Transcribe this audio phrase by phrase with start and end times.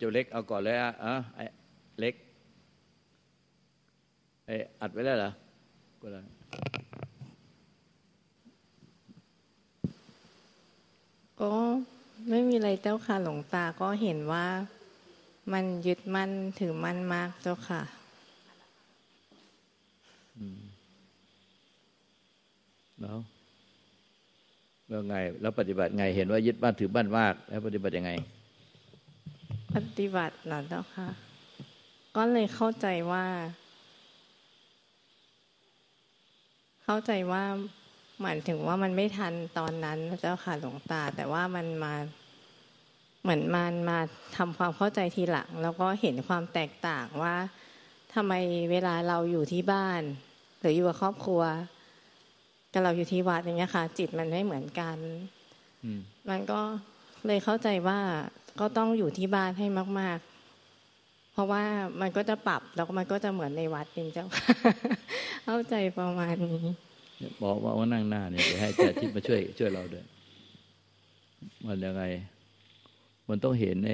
[0.00, 1.44] เอาว่าไงเจ้าเล็กเอาก่อนเลยอะอะไอ้
[2.00, 2.14] เล็ก
[4.46, 5.30] ไอ้อัดไว้แล้วเหรอ
[6.00, 6.24] ก็แล้ว
[11.40, 11.50] ก็
[12.28, 14.46] ไม่มีอะไรเจ้าค่ะ หลวงตาก็เห็นว่า
[15.52, 17.80] มันยึดมั่นถือมั่นมากเจ้าค่ะ
[23.00, 23.18] แล้ว
[24.88, 28.12] แล้วไง แล้วปฏิบัติไง เห็นว่ายึดมั่นถือมั่นมาก แล้วปฏิบัติยังไง
[29.74, 31.08] ปฏิบัติหรอเจ้าค่ะ
[32.16, 33.24] ก็เลยเข้าใจว่า
[36.84, 37.42] เข้าใจว่า
[38.22, 41.94] หมายถึงว่ามันไม่ทันตอนนั้นเจ้าค่ะหลวงตา แต่ว่ามันมา
[43.22, 43.98] เหมือนมันมา
[44.36, 47.34] ทำความเข้าใจทีหลัง แล้วก็เห็นความแตกต่างว่า
[48.14, 48.32] ทำไม
[48.70, 50.02] เวลาเราอยู่ที่บ้าน
[50.60, 51.42] หรืออยู่กับครอบครัว
[52.72, 54.96] กับเราอยู่ที่วัดอย่างเงี้ยค่ะ จิตมันไม่เหมือนกัน
[56.30, 56.60] มันก็
[57.26, 57.98] เลยเข้าใจว่า
[58.58, 59.66] ก็ต้องอยู่ที่บ้านให้
[60.00, 61.62] มาก ๆ เพราะว่า
[62.00, 64.26] มันก็จะปรับแล้วมันก็จะเหมือนในวัดเป็นเจ้า
[65.44, 66.64] เข้าใจประมาณนี้
[67.42, 70.04] บอกว่านั่งหน้าเนี่ยให้แจ่ทิพมาช่วยช่วยเราด้วย
[71.66, 72.02] มันยังไง
[73.28, 73.92] มันต้องเห็นใน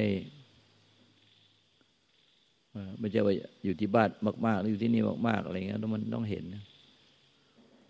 [3.01, 3.34] ไม่ใช่ว่า
[3.65, 4.09] อยู่ที่บ้าน
[4.47, 6.45] มากๆหรืออยู่ที่นี่มาก ๆ อะไรเงี้ยมันต้องเห็น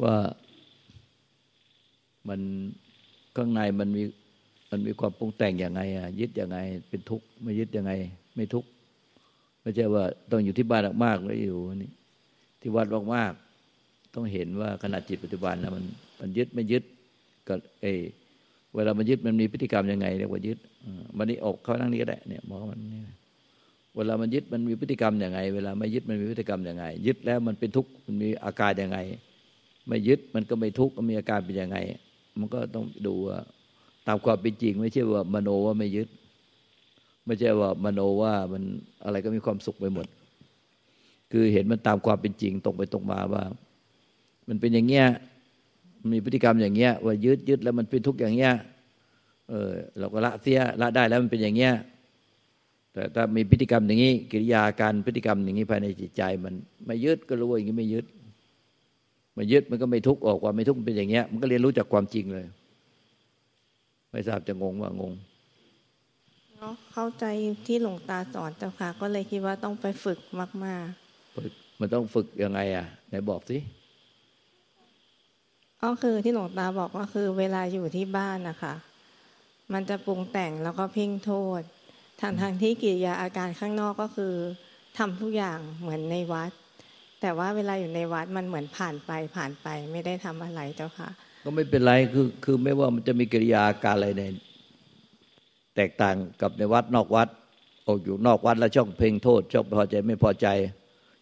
[0.02, 0.16] ว่า
[2.28, 2.40] มัน
[3.36, 4.02] ข้างในมันมี
[4.70, 7.92] มันมีความปรุงแต่งอย่างไงอะยึดยังไง เป็นทุกข์ไม่ยึดยังไง
[8.36, 8.68] ไม่ทุกข์
[9.62, 11.90] ไม่ใช่ว่าต้องอยู่ที่บ้านมากๆแล้วอยู่นี่
[12.60, 15.84] ที่วัดมากๆต้องเห็นว่าขณะจิตปัจจุบันนะมัน
[16.20, 16.82] มันยึดไม่ยึด
[17.48, 17.86] ก็เอ
[18.74, 20.58] เวลามันยึดมันมีพฤติกรรมยังไงเรียกว่ายึด
[21.16, 23.02] มันนี่ออกเขานั่งนี้ก็ได้เนี่ยบอกมันนี่
[23.96, 28.98] เวลามันยึดมันมีพฤติกรรมยังไง เวลาไม่ยึดมันมีพฤติกรรมยังไง ยึดแล้วมันเป็นทุกข์มันมีอาการยังไง
[29.88, 31.76] ไม่ยึดมันก็ไม่ทุกข์มันมีอาการเป็นยังไง
[32.38, 33.38] มันก็ต้องดูว่า
[34.06, 36.08] ตามความเป็นจริง ไม่ใช่ว่ามโนว่าไม่ยึด
[37.26, 38.62] ไม่ใช่ว่ามโนว่ามัน
[39.04, 40.06] อะไรก็มีความสุขไปหมด
[41.32, 43.44] คือเห็นมันตามความเป็นจริงตรงไปตรงมาว่า
[44.48, 45.06] มันเป็นอย่างเงี้ย
[46.12, 48.54] มีพฤติกรรมอย่างเงี้ยว่ายึดยึดแล้วมันเป็นทุกข์อย่างเงี้ย
[49.48, 51.72] เออเราก็ละเสียละได้แล้วมันเป็นอย่างเงี้ย
[52.92, 56.54] แต่ถ้ามีพฤติกรรมอย่างนี้ กิริยาการพฤติกรรมอย่างนี้ภายในจิตใจ มัน
[56.86, 58.06] ไม่ยึดก็รู้ว่าอย่างนี้ไม่ยึด
[59.34, 62.46] ไม่ยึดมันก็ไม่ทุกข์ออกว่าไม่ทุกข์เป็นอย่างเงี้ยมันก็เรียนรู้จากความจริงเลย
[64.16, 65.12] ไม่ทราบจะงงว่างง
[66.56, 67.24] เนาะเข้าใจ
[67.66, 70.18] ที่หลวงตาสอนเจ้าค่ะ ก็เลยคิดว่าต้องไปฝึก
[70.64, 73.58] มากๆฝึกมันต้องฝึกยังไงอะไหนบอกสิ
[75.82, 78.74] ก็คือที่หลวงตาบอกว่าคือ เวลาอยู่ที่บ้านนะคะ
[79.72, 81.60] มันจะปรุงแต่งแล้วก็เพ่งโทษ
[82.20, 84.34] ทางทางที่กิริยาอาการข้างนอกก็คือ
[84.98, 86.50] ทำทุกอย่างเหมือนในวัด
[87.20, 91.10] แต่ว่าเวลาอยู่ในวัดมันเหมือนผ่านไปผ่านไปไม่ได้ทำอะไรเจ้าค่ะ
[91.48, 94.22] ก็ไม่เป็นไรคือคือไม่ว่ามันจะมีกิริยาการอะไรใน
[95.76, 97.28] แตกต่างกับในวัดนอกวัด
[97.86, 100.46] ออกอยู่นอกวัดแล้วชอบเพ่งโทษชอบพอใจไม่พอใจ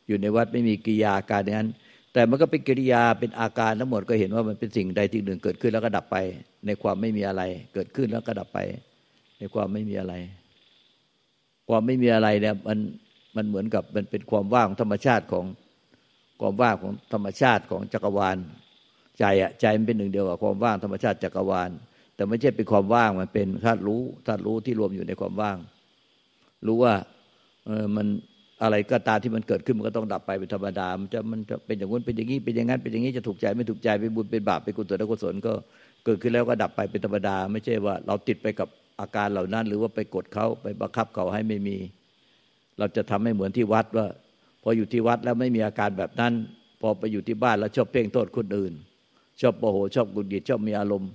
[0.06, 1.68] อยู่ในวัดไม่มีกิริยาการนั้น
[2.12, 6.16] แต่มันก็เป็นกิริยาเป็นอาการทั้งหมดก็เห็นว่ามันเป็นสิ่งใดที่หนึ่งเกิดขึ้นแล้วก็ดับไป
[6.66, 7.42] ในความไม่มีอะไร
[7.74, 8.58] เกิดขึ้นแล้วก็ดับไป
[9.38, 10.14] ในความไม่มีอะไร
[11.68, 12.78] ความไม่มีอะไรเนี่ยมัน
[13.36, 15.44] มันเหมือนกับมันเป็นความว่างธรรมชาติของ
[16.40, 18.38] ความว่างของธรรมชาติของจักรวาล
[19.18, 21.70] ใจอะใจมันเป็นหนึ่งเดียวกับความว่างธรรมชาติจักรวาล
[22.14, 25.56] แต่ไม่ใช่เป็นความว่างมันเป็นธาตุรู้ธาตุรู้ที่รวมอยู่ในความว่าง
[26.66, 26.94] รู้ว่า
[27.66, 28.06] เออมัน
[28.62, 35.52] อะไรก็ตามที่มันเกิดขึ้นมันก็ต้องดับไปเป็นธรรมดา มันจะมันจะเป็นอย่างนู้นเป็นอย่างนี้เป็นอย่างนั้นเป็นอย่างนี้จะถูกใจไม่ถูกใจเป็นบุญเป็นบาปเป็นกุศลกุศลก็
[36.04, 38.68] เกิดขึ้นแล้วก็ดับไปเป็นธรรมดา ไม่ใช่ว่า เราติดไปกับ
[39.00, 41.76] อาการเหล่านั้น หรือว่าไปกดเขาไปบังคับเขาให้ไม่มี
[42.78, 44.06] เราจะทำให้เหมือนที่วัดว่า
[44.62, 46.32] พออยู่ที่วัดแล้วไม่มีอาการแบบนั้น
[46.80, 48.72] พอไปอยู่ที่บ้านแล้วชอบเพ่งโทษคนอื่น
[49.40, 51.10] ชอบโมโหชอบกุดหงิดชอบมีอารมณ์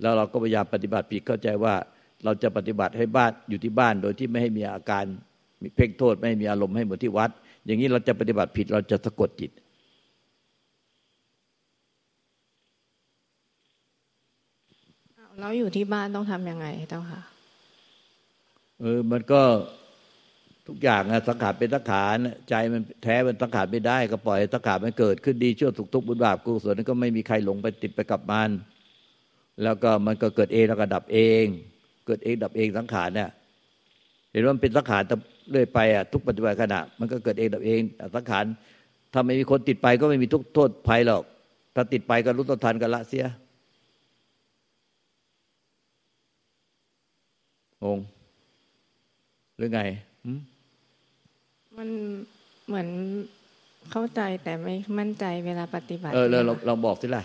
[0.00, 1.74] แล้วเราก็พยายามปฏิบัติผิดเข้าใจว่า
[2.24, 5.04] เราจะปฏิบัติให้บ้านอยู่ที่บ้านโดยที่ไม่ให้มีอาการ
[5.62, 7.30] มีเพ่งโทษไม่ให้มีอารมณ์ให้เหมือนที่วัด
[7.64, 9.50] อย่างนี้เราจะปฏิบัติผิดเราจะสะกดจิต
[15.40, 17.20] เราอยู่ที่บ้านต้องทํำยังไงเจ้าค่ะ
[18.80, 19.42] เออมันก็
[20.72, 22.16] ทุกอย่างอะสังขารเป็นสังขาร
[22.48, 28.50] ใจมันแท้มันสังขารไม่ได้ ก็ปล่อยสังขารมันเกิดขึ้นดีชั่วสุขทุกบุญบาปกุศลนั้นก็ไม่มีใครหลงไปติดไปกับมัน
[29.62, 31.44] แล้วก็มันก็เกิดเองแล้วก็ดับเอง
[32.06, 33.30] เกิดเองดับเองสังขารเนี่ย
[34.32, 35.02] เห็นว่ามันเป็นสังขาร
[35.50, 37.80] เรื่อยไปอะทุกปัจจุบันขณะ มันก็เกิดเองดับเอง
[38.16, 38.44] สังขาร
[39.12, 41.22] ถ้าไม่มีคนติดไปก็ไม่มีทุกโทษภัยหรอก
[41.74, 43.26] ถ้าติดไปก็รู้ต้นทันกันละเสีย
[47.84, 47.98] งง
[49.56, 49.80] หรือไง
[50.24, 50.51] มั
[51.86, 51.88] น
[52.66, 52.88] เหมือน
[53.92, 57.24] เข้าใจแต่ไม่มั่นใจเวลาปฏิบัติเออเราเราบอกสิล่ะ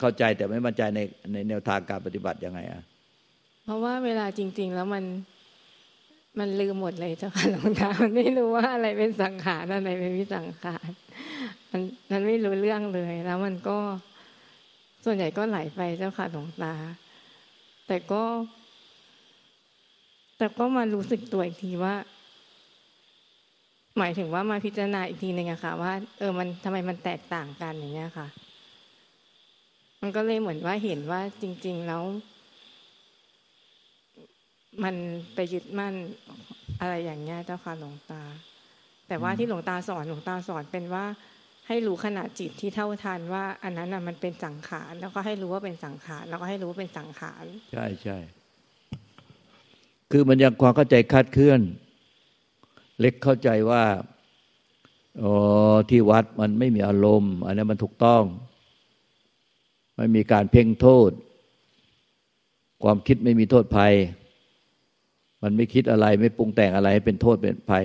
[0.00, 1.00] เข้าใจแต่ไม่มั่นใจใน
[1.32, 2.82] ในแนวทางการปฏิบัติยังไงอะ
[3.64, 5.04] เพราะว่าเวลาจริง ๆ แล้วมัน
[6.38, 10.88] มันลืมหมดเลยเจ้าค่ะหลวงตามันไม่รู้ว่าอะไรเป็นสังขารอะไรเป็นวิสังขาร
[11.70, 11.80] มัน
[12.10, 13.78] มันไม่รู้เรื่องเลย แล้วมันก็
[15.04, 16.74] ส่วนใหญ่ก็ไหลไปเจ้าค่ะหลวงตา
[17.86, 18.22] แต่ก็
[20.38, 21.94] แต่ก็มารู้สึกตัวอีกทีว่า
[23.98, 28.26] หมายถึงว่ามาพิจารณาอีกทีหนึ่งอะค่ะ ว่าเออมันทำไมมันแตกต่างกันอย่างเงี้ยค่ะ
[30.02, 32.02] มันก็เลยเหมือนว่าเห็นว่าจริง ๆแล้ว
[34.84, 34.94] มัน
[35.34, 35.94] ไปยึดมั่น
[36.80, 38.22] อะไรอย่างเงี้ยเจ้าค่ะหลวงตา
[39.08, 41.04] แต่ว่าที่หลวงตาสอนหลวงตาสอนเป็นว่า
[41.68, 48.18] ให้รู้ขนาดจิตที่เท่าทันว่า อันนั้นอะมันเป็นสังขารแล้วก็ให้รู้ว่าเป็นสังขารแล้วก็ให้รู้ว่าเป็นสังขารใช่ใช่
[50.12, 51.60] คือมันยังความเข้าใจคาดเคลื่อน
[53.00, 53.84] เล็กเข้าใจว่า
[55.22, 55.32] อ๋อ
[55.90, 58.22] ที่วัดมันไม่มีอารมณ์ อันนี้มันถูกต้อง
[59.96, 61.10] ไม่มีการเพ่งโทษ
[62.82, 63.94] ความคิดไม่มีโทษภัย
[65.42, 67.84] มันไม่คิดอะไรไม่ปรุงแต่งอะไรเป็นโทษเป็นภัย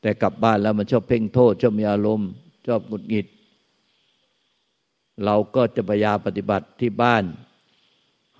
[0.00, 2.28] แต่กลับบ้านแล้วมันชอบเพ่งโทษ ชอบมีอารมณ์
[2.66, 3.26] ชอบหงุดหงิด
[5.24, 7.24] เราก็จะพยายามปฏิบัติที่บ้าน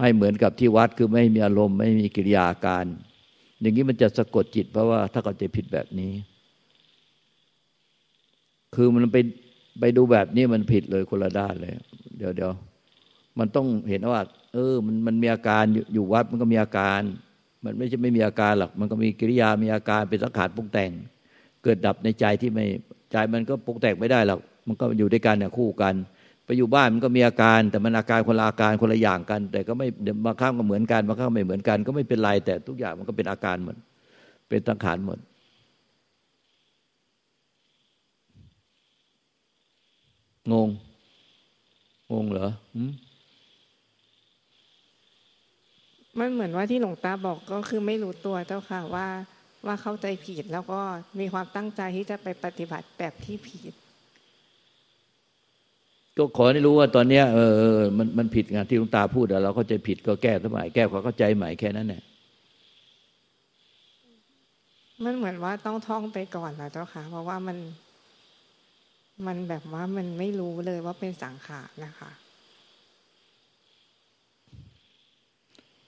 [0.00, 2.86] ให้เหมือนกับที่วัดคือไม่มีอารมณ์ ไม่มีกิริยาการ
[3.60, 6.12] อย่างนี้มันจะสะกดจิตเพราะว่าถ้าเขาจผิดแบบนี้
[8.74, 9.16] คือมันไป
[9.80, 11.72] ไปดูแบบนี้มันผิดเลยคนละด้านเลย
[12.18, 12.52] เดี๋ยวเดี๋ยว
[13.38, 14.20] มันต้องเห็นว่า
[14.54, 15.64] เออ มันมันมีอาการ
[15.94, 17.00] อยู่วัดมันก็มีอาการ
[17.64, 20.90] มันไม่ใช่ไม่มีอาการหรอกมันก็มีกิริยามีอาการเป็นสังขารปรุงแต่ง
[21.62, 22.64] เกิดดับในใจที่ไม่
[23.12, 25.94] ใจมันก็ปรุงแต่งไม่ได้หรอกมันก็อยู่ด้วยกันเนี่ยคู่กัน
[26.48, 29.86] ไปอยู่บ้านมันก็มีอาการแต่มันอาการคนละอาการคนละอย่างกัน แต่ก็ไม่
[30.26, 33.76] บางครั้งก็เหมือนกันบางครั้งไม่เหมือนกัน ก็ไม่เป็นไรแต่ทุกอย่างมันก็เป็นอาการหมด
[34.48, 35.18] เป็นสังขารหมด
[40.52, 40.68] งง
[42.12, 42.50] งงเหรอ
[46.18, 49.06] มันเหมือนว่าที่หลวงตาบอกก็คือไม่รู้ตัวเจ้าค่ะว่า
[49.66, 50.80] ว่าเข้าใจผิดแล้วก็
[51.20, 53.74] มีความตั้งใจที่จะไปปฏิบัติแบบที่ผิด
[56.18, 57.38] ก็ขอให้รู้ว่าตอนเนี้ยเอ
[57.76, 62.02] อมันมันผิดไงที่หลวงตาพูดเราเข้าใจผิดก็แก้สมัยแก้ความเข้าใจใหม่แค่นั้นแหละ
[65.04, 67.56] มันเหมือนว่าต้องท่องไปก่อนนะเจ้าค่ะ เพราะว่ามัน
[69.26, 72.10] มันแบบว่ามันไม่รู้เลยว่าเป็นสังขารนะคะ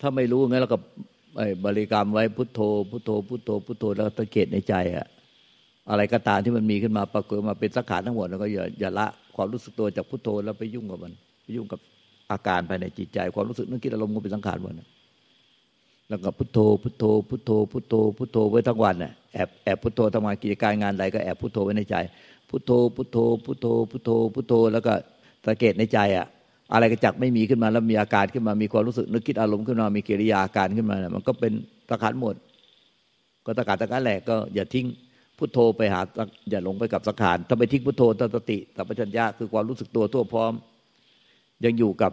[0.01, 0.79] ถ้าไม่รู้งั้นเราก็
[1.65, 2.61] บริกรรมไว้พุทโธ
[2.91, 5.07] พุทโธ พุทโธ พุทโธแล้วตะเกียในใจอะ
[5.91, 9.07] อะไรก็ตามที่มันมีขึ้นมาปรากฏมาเป็นสังขารทั้งหมดแล้วก็อย่าอย่าละ
[9.37, 11.13] ความรู้สึกตัวจากพุทโธแล้วไปยุ่งกับมัน
[11.43, 11.81] ไปยุ่งกับ
[12.33, 14.73] อาการภายในจิตใจ ความรู้สึกนึกคิดอารมณ์ก็เป็นสังขารหมด
[16.09, 21.97] แล้วก็พุทโธพุทโธพุทโธพุทโธพุทโธไว้ทั้งวันน่ะแอบแอบพุทโธทำงานกิจการงานใดก็แอบพุทโธไว้ในใจ
[22.49, 24.93] พุทโธพุทโธพุทโธพุทโธพุทโธแล้วก็
[25.47, 26.27] สังเกตในใจอะ
[26.73, 31.53] อะไรกระจักไม่มีขึ้นมาแล้วมีอาการขึ้นมามีความรู้สึกนึกคิดอารมณ์ขึ้นมามีกิริยาอาการขึ้นมาเนี่ยมันก็เป็น
[31.89, 32.35] ตะขันหมด
[33.45, 34.87] ก็ตะการตะการแหลกก็อย่าทิ้ง
[35.41, 36.01] พุทโธไปหา
[36.51, 40.53] อย่าหลงไปกับสังขารถ้าไปทิ้งพุทโธตั้งสติสัมปชัญญะคือความรู้สึกตัวทั่วพร้อม
[41.65, 42.13] ยังอยู่กับ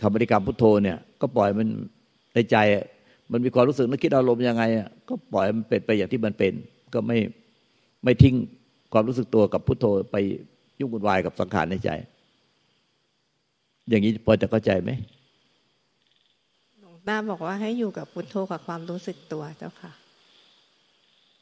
[0.00, 1.68] คำบริกรรมพุทโธเนี่ย ก็ปล่อยมัน
[2.34, 2.56] ในใจ
[3.32, 4.62] มันมีความรู้สึกนึกคิดอารมณ์ยังไง
[5.08, 6.52] ก็ปล่อยมันเป็นไปอย่างที่มันเป็น
[6.94, 7.18] ก็ไม่
[8.04, 8.34] ไม่ทิ้ง
[8.92, 10.16] ความรู้สึกตัวกับพุทโธไป
[10.78, 11.90] ยุ่งวุ่นวายกับสังขารในใจ
[13.88, 14.90] อย่างนี้พอจะเข้าใจไหม
[16.80, 19.92] หลวงตาบอกว่าให้อยู่กับพุทโธกับความรู้สึกตัวเจ้าค่ะ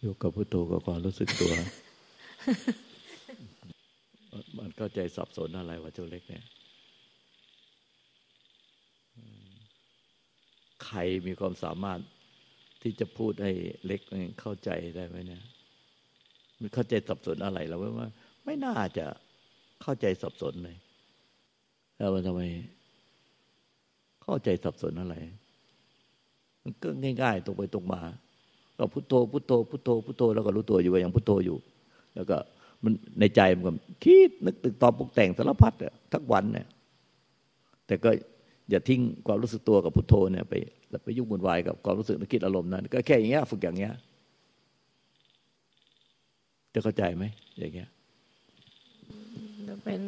[0.00, 1.52] อยู่กับพุทโธกับความรู้สึกตัว
[4.56, 6.44] มันเข้าใจสับสนอะไรวะเจ้าเล็กเนี่ย
[10.84, 12.00] ใครมีความสามารถ
[12.82, 13.52] ที่จะพูดให้
[13.86, 14.00] เล็ก
[14.40, 15.42] เข้าใจได้ไหมเนี่ย
[16.60, 18.08] มันเข้าใจสับสนอะไรเราว่า
[18.44, 19.06] ไม่น่าจะ
[19.82, 20.76] เข้าใจสับสนเลย
[21.96, 22.42] แล้วมันทำไม
[24.22, 25.16] เข้าใจสับสนอะไร
[26.62, 26.88] มันก็
[27.22, 28.02] ง่าย ๆ ตรงไปตรงมา
[28.80, 31.56] ก็พุทโธพุทโธพุทโธพุทโธแล้วก็รู้ตัวอยู่ว่ายังพุทโธอยู่
[32.14, 32.36] แล้วก็
[32.84, 33.72] มันในใจมันก็
[34.04, 36.66] คิดนึกตึกตอบปรุกแต่งสารพัดอะทั้งวันเนี่ย
[37.86, 38.10] แต่ก็
[38.70, 40.54] อย่าทิ้งความรู้สึกตัวกับพุทโธเนี่ยไป
[41.04, 43.92] ไปยุ่งวุ่นวายกับความรู้สึกนึกคิดอารมณ์นั้น ก็แค่อย่างเงี้ยฝึกอย่างเงี้ย
[46.74, 47.24] จะเข้าใจไหม
[47.58, 47.88] อย่างเงี้ย
[49.68, 50.00] จะเป็น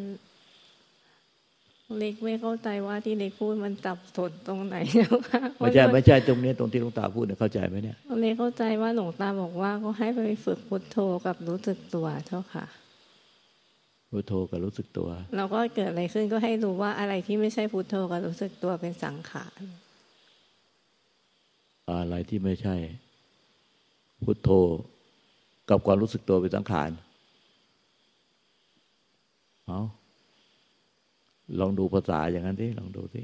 [1.98, 12.66] เล็กไม่เข้าใจว่าที่เล็กพูดมันจับสนตรงไหนแล้วค่ะไม่ใช่ไม่ใช่ตรงนี้ตรงที่หลวงตาพูดเนี่ยเข้าใจไหมเนี่ยเล็กเข้าใจว่าหลวงตาบอกว่าก็ให้ไปฝึกพุทโธกับรู้สึกตัวเท่าค่ะ
[14.10, 19.60] พุทโธกับรู้สึกตัว เราก็เกิดอะไรขึ้นก็ให้รู้ว่าอะไรที่ไม่ใช่พุทโธกับรู้สึกตัวเป็นสังขาร
[21.90, 22.74] อะไรที่ไม่ใช่
[24.24, 24.50] พุทโธ
[25.70, 26.90] กับความรู้สึกตัวเป็นสังขาร
[29.66, 29.80] เอา
[31.60, 33.20] ลองดูภาษาอย่างนั้นสิลองดูสิ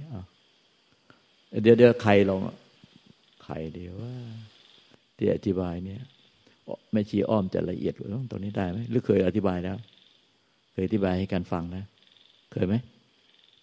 [1.63, 2.41] เดี๋ยวเดี๋ยวใครลอง
[3.45, 4.15] ใครเดี๋ยวว่า
[5.17, 6.01] ที่อธิบายเนี่ย
[6.93, 9.77] แม่ชีอ้อมจะละเอียดกว่าตรงนี้ได้ไหมหรือเคยอธิบายแล้ว
[10.73, 11.85] เคยอธิบายให้การฟังนะ
[12.53, 12.75] เคยไหม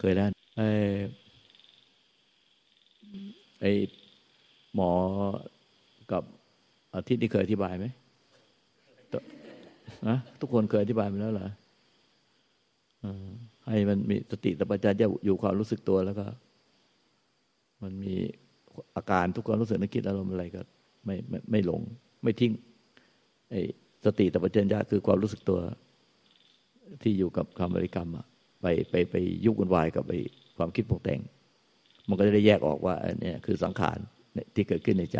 [0.00, 0.68] เคยแล้วไอ้
[3.60, 3.72] ไอ้
[4.74, 4.90] หมอ
[6.12, 6.22] กับ
[6.94, 7.86] อาทิตย์นี่เคยอธิบายไหม
[10.08, 11.48] นะทุกคนเคยอธิบายมาแล้วเหรอ
[13.70, 16.26] ให้มันมีสติสัมปชัญญะอยู่ความรู้สึกตัวแล้วก็
[17.82, 18.14] มันมี
[18.96, 20.60] อาการทุกความรู้สึกนึกคิดอารมณ์อะไรก็
[21.06, 21.80] ไม่ไม่ไม่หลง
[22.22, 22.52] ไม่ทิ้ง
[23.50, 23.60] ไอ้
[24.04, 25.60] สติสัมปชัญญะคือความรู้สึกตัว
[27.02, 28.26] ที่อยู่กับคำบริกรรมอะ
[28.62, 30.12] ไปไปไปยุกวุ่นวายกับไป
[30.56, 31.20] ความคิดปรุงแต่ง
[32.08, 33.98] มันก็จะได้แยกออกว่าเนี่ยคือสังขาร
[34.54, 35.18] ที่เกิดขึ้นในใจ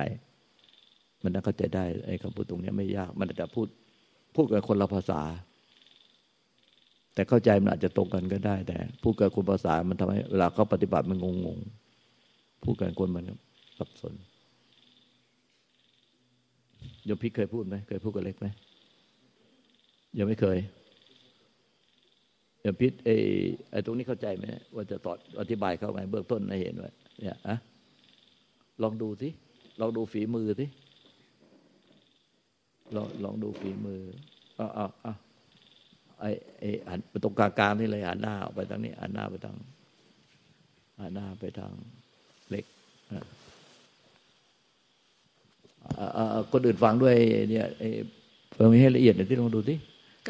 [1.23, 3.69] มันน่าเข้าใจได้ไอ้คำพูดตรงนี้ไม่ยาก มันจะพูด
[4.35, 5.21] พูดกับคนละภาษา
[7.17, 11.59] แต่เข้าใจมันอาจจะตรงกันก็ได้ แต่พูดกับคนภาษามันทำให้เวลาเขาปฏิบัติมันงงง
[12.65, 13.25] พูดกันคนมัน
[13.79, 14.15] สับสน
[17.09, 18.47] ยมพี่เคยพูดไหมเคยพูดกับเล็กไหม
[20.19, 20.59] ยังไม่เคย
[22.65, 23.17] ยมพิษไอ้
[23.71, 24.45] ไอ้ตรงนี้เข้าใจไหม
[24.75, 27.57] ว่าจะตอดอธิบายเข้าไงเบื้องต้นให้เห็นว่าเนี่ยอะ
[28.83, 29.29] ลองดูสิ
[29.81, 30.67] ลองดูฝีมือสิ
[32.95, 34.01] ลองลองดูฝีมือ
[34.59, 34.71] อ้าว
[35.05, 35.19] อ้าว
[36.21, 39.57] ไอ้ไอ้หันไปตรงกลางๆนี่เลยหันหน้าออกไปทางนี้หันหน้าไปทาง
[41.01, 41.73] หันหน้าไปทาง
[42.51, 42.65] เล็ก
[46.53, 47.15] คนอื่นฟังด้วย
[47.51, 47.67] เนี่ย
[48.57, 49.75] ฟังให้ละเอียดหน่อยที่ลองดูสิ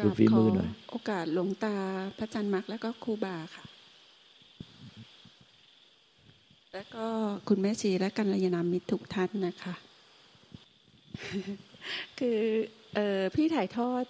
[0.03, 1.75] ดูฝีมือหน่อยโอกาสหลวงตา
[2.17, 3.63] พระจันทร์มักแล้วก็ครูบาค่ะ
[6.73, 7.05] แล้วก็
[7.47, 9.73] คุณแม่ชีและกัลยาณมิตรทุกท่านนะคะ
[12.19, 12.39] คือ
[12.95, 12.99] อ
[13.35, 14.03] พี่ถ่ายทอด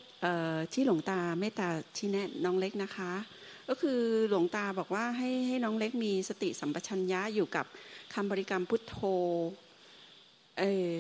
[0.74, 3.12] ที่หลวงตาเมตตาชี้แนะน้องเล็กนะคะ
[3.70, 7.66] ก็คือหลวงตาบอกว่าให้ให้น้องเล็กมีสติสัมปชัญญะอยู่กับ
[8.14, 8.98] คำบริกรรมพุทโธ
[10.60, 10.92] เออ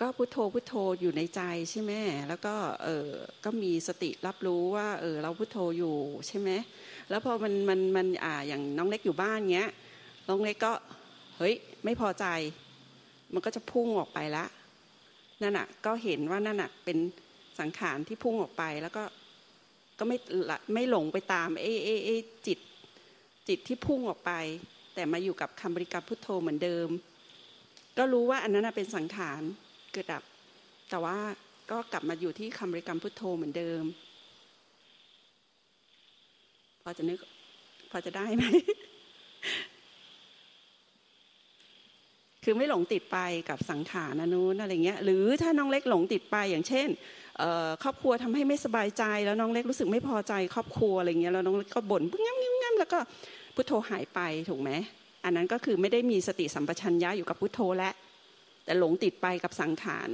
[0.00, 1.92] ก็พุทโธพุทโธอยู่ในใจใช่ไหม
[2.28, 3.08] แล้วก็เออ
[3.44, 5.96] ก็มีสติรับรู้ว่าเออเราพุทโธอยู่
[6.28, 6.50] ใช่ไหม
[7.10, 9.70] แล้วพอมันมันมันอ่าอย่างน้องเล็กอยู่บ้านเงี้ย
[10.28, 10.72] น้องเล็กก็
[11.38, 12.26] เฮ้ยไม่พอใจ
[13.32, 14.44] มันก็จะพุ่งออกไปละ
[15.42, 16.98] นั่นอะก็เห็นว่านั่นอะเป็น
[17.60, 19.04] สังขารที่พุ่งออกไปแล้วก็
[19.98, 20.16] ก็ไม่
[20.74, 22.10] ไม่หลงไปตามเอเอเอ
[22.46, 22.58] จิต
[23.48, 24.32] จิตที่พุ่งออกไป
[24.94, 26.88] แต่มาอยู่กับคำบริกรรมพุทโธเหมือนเดิม
[27.98, 29.42] ก็รู้ว่าอันนั้นเป็นสังขาร
[29.92, 30.22] เกิดดับ
[30.90, 31.18] แต่ว่า
[31.70, 33.82] ก็กลับมาอยู่ที่คำบริกรรมพุทโธเหมือนเดิม
[36.82, 37.18] พอจะนึก
[37.90, 38.44] พอจะได้ไหม
[42.44, 43.18] คือไม่หลงติดไป
[43.50, 46.88] กับสังขารนะนู้นอะไรเงี้ย หรือถ้าน้องเล็กหลงติดไปอย่างเช่น
[47.82, 52.98] ครอบครัวทำให้ไม่สบายใจ แล้วน้องเล็กรู้สึกไม่พอใจครอบครัวอะไรเงี้ยแล้วน้องเล็กก็บ่นเงั้มงั้มแล้วก็
[53.54, 54.70] พุทโธหายไปถูกไหม
[55.24, 57.90] อันนั้นก็คือไม่ได้มีสติสัมปชัญญะอยู่กับพุทโธและ
[58.64, 60.08] แต่หลงติดไปกับสังขาร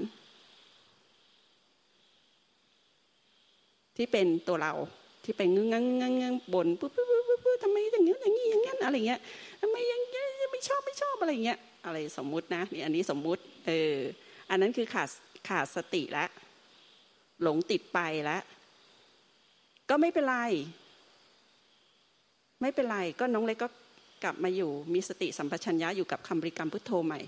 [3.96, 4.72] ที่เป็นตัวเรา
[5.24, 9.20] ที่เป็นงึ้งงังงังงังบ่นปุ๊บปุ๊บปุ๊บปุ๊บทำไมอย่างนี้อย่างนี้อย่างนั้นอะไรเงี้ย
[9.60, 10.00] ทำไมยัง
[10.52, 13.94] ไม่ชอบไม่ชอบอะไรเงี้ยอะไรสมมุตินะนี่อันนี้สมมุติเออ
[14.50, 15.08] อันนั้นคือขาด
[15.48, 16.28] ขาดสติแล้ว
[17.42, 18.42] หลงติดไปแล้ว
[19.90, 20.36] ก็ไม่เป็นไร
[22.60, 23.68] ไม่เป็นไร ก็น้องเล็กก็
[24.24, 27.20] กลับมาอยู่ มีสติสัมปชัญญะอยู่กับคำบริกรรมพุทโธใหม่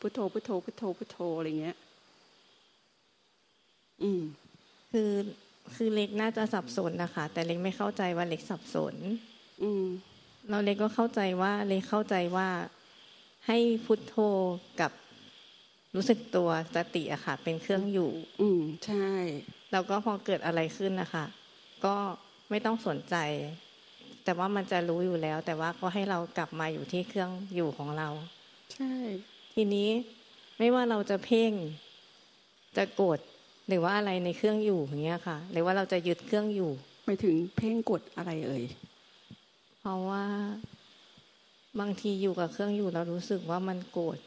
[0.00, 1.76] พุทโธพุทโธพุทโธพุทโธอะไรเงี้ย
[4.02, 4.22] อืม
[4.92, 5.10] คือ
[5.74, 8.94] คือเล็กน่าจะสับสนนะคะ แต่เล็กไม่เข้าใจว่าเล็กสับสน
[9.62, 9.84] อืม
[10.50, 12.48] เราเล็กก็เข้าใจว่าเล็กเข้าใจว่า
[13.46, 14.16] ให้พุทโธ
[14.80, 14.92] กับ
[15.94, 18.10] รู้สึกตัวสติอะค่ะ เป็นเครื่องอยู่
[18.40, 19.08] อืมใช่
[19.72, 21.24] แล้วก็พอเกิดอะไรขึ้นนะคะ
[21.84, 21.94] ก็
[22.50, 23.16] ไม่ต้องสนใจ
[24.24, 28.08] แต่ว่ามันจะรู้อยู่แล้ว แต่ว่าก็ให้เรากลับมาอยู่ที่เครื่องอยู่ของเรา
[28.74, 28.92] ใช่
[29.54, 29.88] ทีนี้
[30.58, 31.52] ไม่ว่าเราจะเพ่ง
[32.76, 33.18] จะกด
[33.68, 36.70] หรือว่าอะไรในเครื่องอยู่อย่างเงี้ยค่ะ หรือว่าเราจะยึดเครื่องอยู่
[37.04, 38.64] หมายถึงเพ่งกดอะไรเอ่ย
[39.80, 40.24] เพราะว่า
[41.80, 44.18] บางทีอยู่กับเครื่องอยู่เรารู้สึกว่ามันโกรธ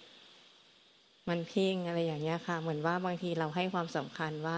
[1.29, 4.57] มันเพ่งอะไรอย่างเงี้ยค่ะ เหมือนว่าบางทีเราให้ความสำคัญว่า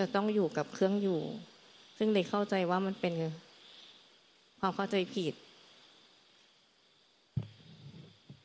[0.00, 1.20] จะต้องอยู่กับเครื่องอยู่
[1.98, 3.14] ซึ่งเลยเข้าใจว่ามันเป็น
[4.60, 5.34] ความเข้าใจผิด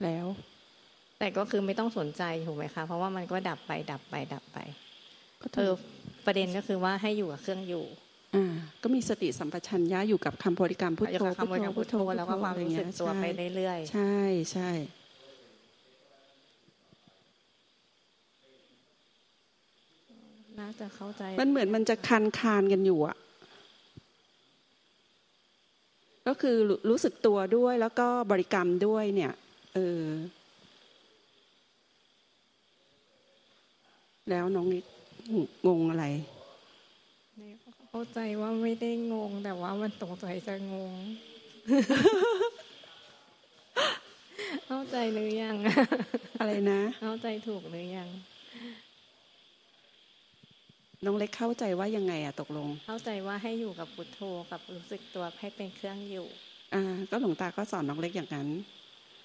[0.04, 0.26] แล้ว
[1.20, 4.58] แต่ก็คือไม่ต้องสนใจถูกไหมคะ เพราะว่ามันก็ดับไป ดับไป ดับไป
[5.42, 5.70] ก็เธอ
[6.26, 7.86] ประเด็นก็คือว่าให้อยู่กับเครื่องอยู่
[8.36, 14.18] อ่าก็มีสติสัมปชัญญะอยู่กับคำบริกรรมพุทโธพุทโธพุทโธแล้วก็ความรู้สึกตัวไปเรื่อยๆใช่
[14.52, 14.70] ใช่
[20.66, 23.18] น่าจะเข้าใจ มันเหมือนมันจะคันคานกันอยู่อะ
[26.28, 26.58] ก็คือ
[26.90, 29.34] รู้สึกตัวด้วยแล้วก็บริกรรมด้วยเนี่ย
[29.74, 30.04] เออ
[34.30, 34.84] แล้วน้องนิด
[35.68, 36.06] งงอะไร
[37.90, 40.94] เข้าใจว่าไม่ได้งง แต่ว่ามันตกใจจะงง
[44.68, 45.56] เข้าใจหรือยัง
[46.40, 48.10] อะไรนะ เข้าใจถูกหรือยัง
[51.04, 54.20] น้องเล็กเข้าใจว่ายังไงอะตกลง เข้าใจว่าให้อยู่กับพุทโธ
[54.52, 56.28] กับรู้สึกตัวให้เป็นเครื่องอยู่
[56.74, 58.48] อ่า ก็หลวงตาก็สอนน้องเล็กอย่างนั้น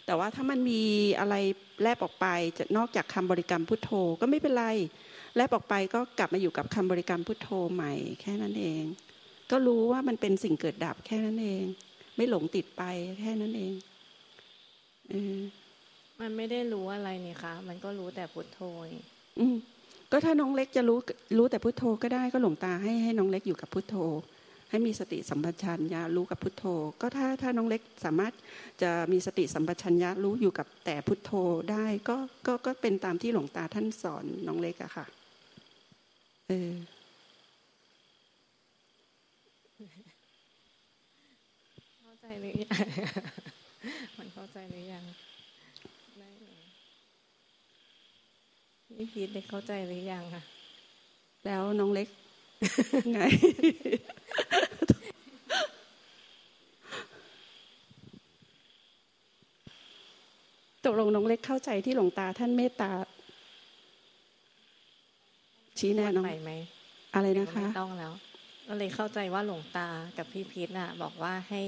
[0.07, 0.83] แต่ว่าถ้ามันมี
[1.21, 1.35] อะไร
[1.83, 2.27] แลบออกไป
[2.59, 4.67] จะนอกจากคำบริกรรมพุทโธก็ไม่เป็นไร
[5.37, 8.83] แลบออกไปก็กลับมาอยู่กับคำบริกรรมพุทโธใหม่ แค่นั้นเอง
[9.51, 11.65] ก็รู้ว่ามันเป็นสิ่งเกิดดับแค่นั้นเอง
[12.17, 12.83] ไม่หลงติดไป
[13.21, 13.73] แค่นั้นเอง
[15.13, 15.15] อ
[16.21, 18.61] มันไม่ได้รู้อะไรนี่คะมันก็รู้แต่พุทโธ
[19.39, 19.57] อืม
[20.13, 20.99] ก็ถ้าน้องเล็กจะรู้
[21.39, 23.97] รู้แต่พุทโธก็ได้ก็หลวงตาให้ให้น้องเล็กอยู่กับพุทโธ
[24.71, 26.65] ให้มีสติสัมปชัญญะรู้กับพุทโธ
[27.01, 28.33] ก็ถ้าถ้าน้องเล็กสามารถ
[28.83, 31.33] จะมีสติสัมปชัญญะรู้อยู่กับแต่พุทโธ
[31.71, 35.07] ได้ก็ก็ก็เป็นตามที่หลวงตาท่านสอนน้องเล็กอะค่ะ
[36.49, 36.73] เออ
[42.03, 42.71] เข้าใจหรือยัง
[44.19, 45.05] มันเข้าใจหรือยัง
[48.97, 50.43] พี่พีทได้เข้าใจหรือยังคะ
[51.47, 52.09] แล้วน้องเล็ก
[53.13, 53.21] ไง
[60.85, 62.91] ตกลงน้องเล็กเข้าใจที่หลวงตาท่านเมตตา
[65.79, 66.53] ชี้แนะน้องไหม
[67.15, 68.13] อะไรนะคะ ไม่ต้องแล้ว
[68.69, 71.63] ก็เลยเข้าใจว่าหลวงตากับพี่พีทน่ะ บอกว่าให้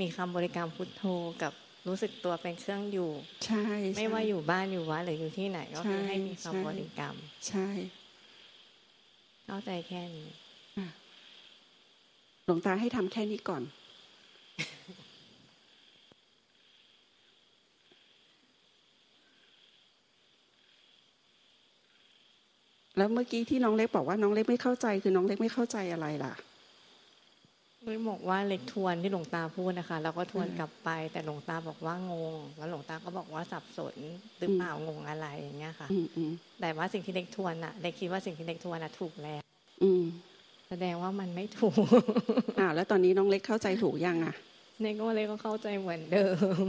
[0.00, 1.04] มีคำบริกรรมพุทโธ
[1.42, 1.52] กับ
[1.88, 3.10] รู้สึกตัวเป็นเครื่องอยู่
[3.46, 3.64] ใช่
[3.96, 7.14] ไม่ว่าอยู่บ้านอยู่วัดหรืออยู่ที่ไหนก็คือให้มีคำบริกรรม
[7.48, 7.68] ใช่
[9.46, 10.28] เข้าใจแค่นี้
[12.44, 13.62] หลวงตาให้ทำแค่นี้ก่อน
[22.96, 26.34] แล้วเมื่อกี้ที่น้องเล็กบอกว่าน้องเล็กไม่เข้าใจคือน้องเล็กไม่เข้าใจอะไรล่ะ
[27.84, 33.96] ไม่บอกว่าเล็กทวนที่หลวงตาพูดนะคะแล้วก็ทวนกลับไป แต่หลวงตาบอกว่างง แล้วหลวงตาก็บอกว่าสับสน
[34.38, 35.88] หรือเปล่างงอะไรอย่างเงี้ยค่ะ
[36.60, 39.42] แต่ว่าสิ่งที่เล็กทวนอะเล็กคิดว่าสิ่งที่เล็กทวนอะถูกแล้ว
[40.68, 41.74] แสดงว่ามันไม่ถูก
[42.58, 44.34] อ่าแล้วตอนนี้น้องเล็กเข้าใจถูกยังอะ
[44.80, 46.26] เล็กก็เล็กก็เข้าใจเหมือนเดิ
[46.64, 46.66] ม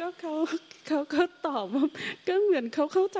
[0.00, 0.32] ก็เขา
[0.88, 1.86] เขาก็ตอบว่า
[2.28, 3.18] ก็เหมือนเขาเข้าใจ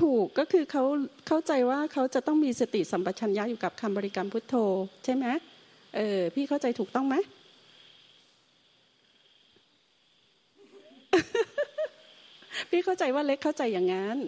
[0.00, 0.84] ถูกก็คือเขา
[1.26, 4.54] เข้าใจว่าเขาจะต้องมีสติสัมปชัญญะอยู่กับคำบริกรรมพุทโธ
[5.04, 5.26] ใช่ไหม
[5.96, 7.16] เออพี่เข้าใจถูกต้องไหม
[12.70, 14.18] พี่เข้าใจว่าเล็กเข้าใจอย่างนั้น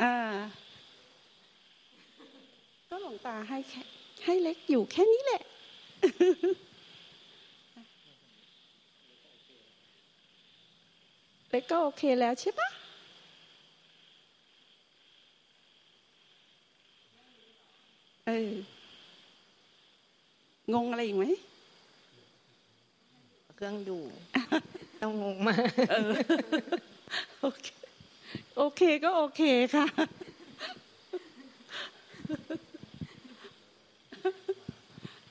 [0.00, 0.14] อ่า
[2.88, 3.58] ก็หลวงตาให้
[4.24, 5.42] ให้เล็กอยู่แค่นี้แหละ
[11.50, 12.68] เล็กก็โอเคแล้วใช่ปะ
[18.26, 18.52] เออ
[20.72, 21.24] งงอะไรอีกไหม
[23.56, 23.98] เครื่องดู
[25.02, 25.54] ต้องงงมา
[27.40, 27.66] โอเค
[28.56, 29.42] โอเคก็โอเค
[29.74, 29.86] ค่ะ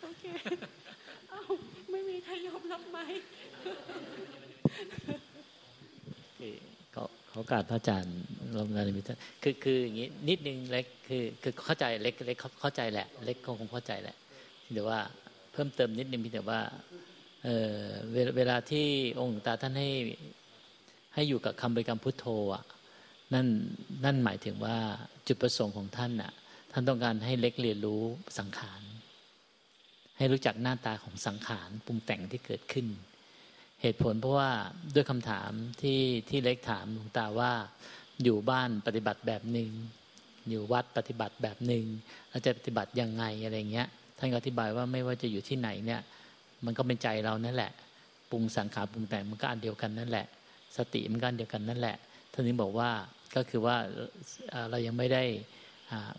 [0.02, 0.24] โอเค
[1.30, 1.42] เอ้า
[1.92, 2.98] ไม่มีใครยอมรับไหม
[6.92, 8.18] เขาเขาการพระอาจารย์
[8.58, 14.16] รมงานมิตรคือคืออย่างนี้นิดนึงเล็กคือคือเข้าใจเล็กเล็กเข้าใจแหละ เล็กคงเข้าใจแหละ
[14.74, 15.00] แต่ว่า
[15.52, 16.60] เพิ่มเติมนิดนึงพี่แต่ว่า
[17.44, 17.78] เออ
[18.38, 18.88] เวลาที่
[19.20, 19.90] องค์ตาท่านให้
[21.14, 22.26] ให้อยู่กับคำบริกรรมพุทโธ
[22.56, 22.64] อะ
[23.34, 23.48] นั่น
[24.06, 24.78] นั่นหมายถึงว่า
[25.28, 26.32] จุดประสงค์ของท่านอะ
[26.72, 28.02] ท่านต้องการให้เล็กเรียนรู้
[28.40, 28.82] สังขาร
[30.18, 32.88] ให้รู้จักหน้าตาของสังขารปรุงแต่งที่เกิดขึ้น
[33.82, 34.52] เหตุผลเพราะว่า
[34.96, 37.52] ด้วยคำถามที่ที่เล็กถามหลวงตาว่า
[38.24, 39.72] อยู่บ้านปฏิบัติแบบหนึ่ง
[40.50, 41.86] อยู่วัดปฏิบัติแบบหนึ่ง
[42.30, 43.88] เราจะปฏิบัติยังไงอะไรเงี้ย
[44.18, 46.02] ท่านก็อธิบายว่าไม่ว่าจะอยู่ที่ไหนเนี่ย
[46.66, 47.72] มันก็เป็นใจเรานั่นแหละ
[48.32, 50.26] ปรุงสังขารปรุงแต่งมันก็อันเดียวกันนั่นแหละ
[50.78, 51.96] สติมันก็อันเดียวกันนั่นแหละ
[52.34, 52.90] ท่านนี้บอกว่า
[53.36, 53.76] ก็คือว่า
[54.70, 55.24] เรายังไม่ได้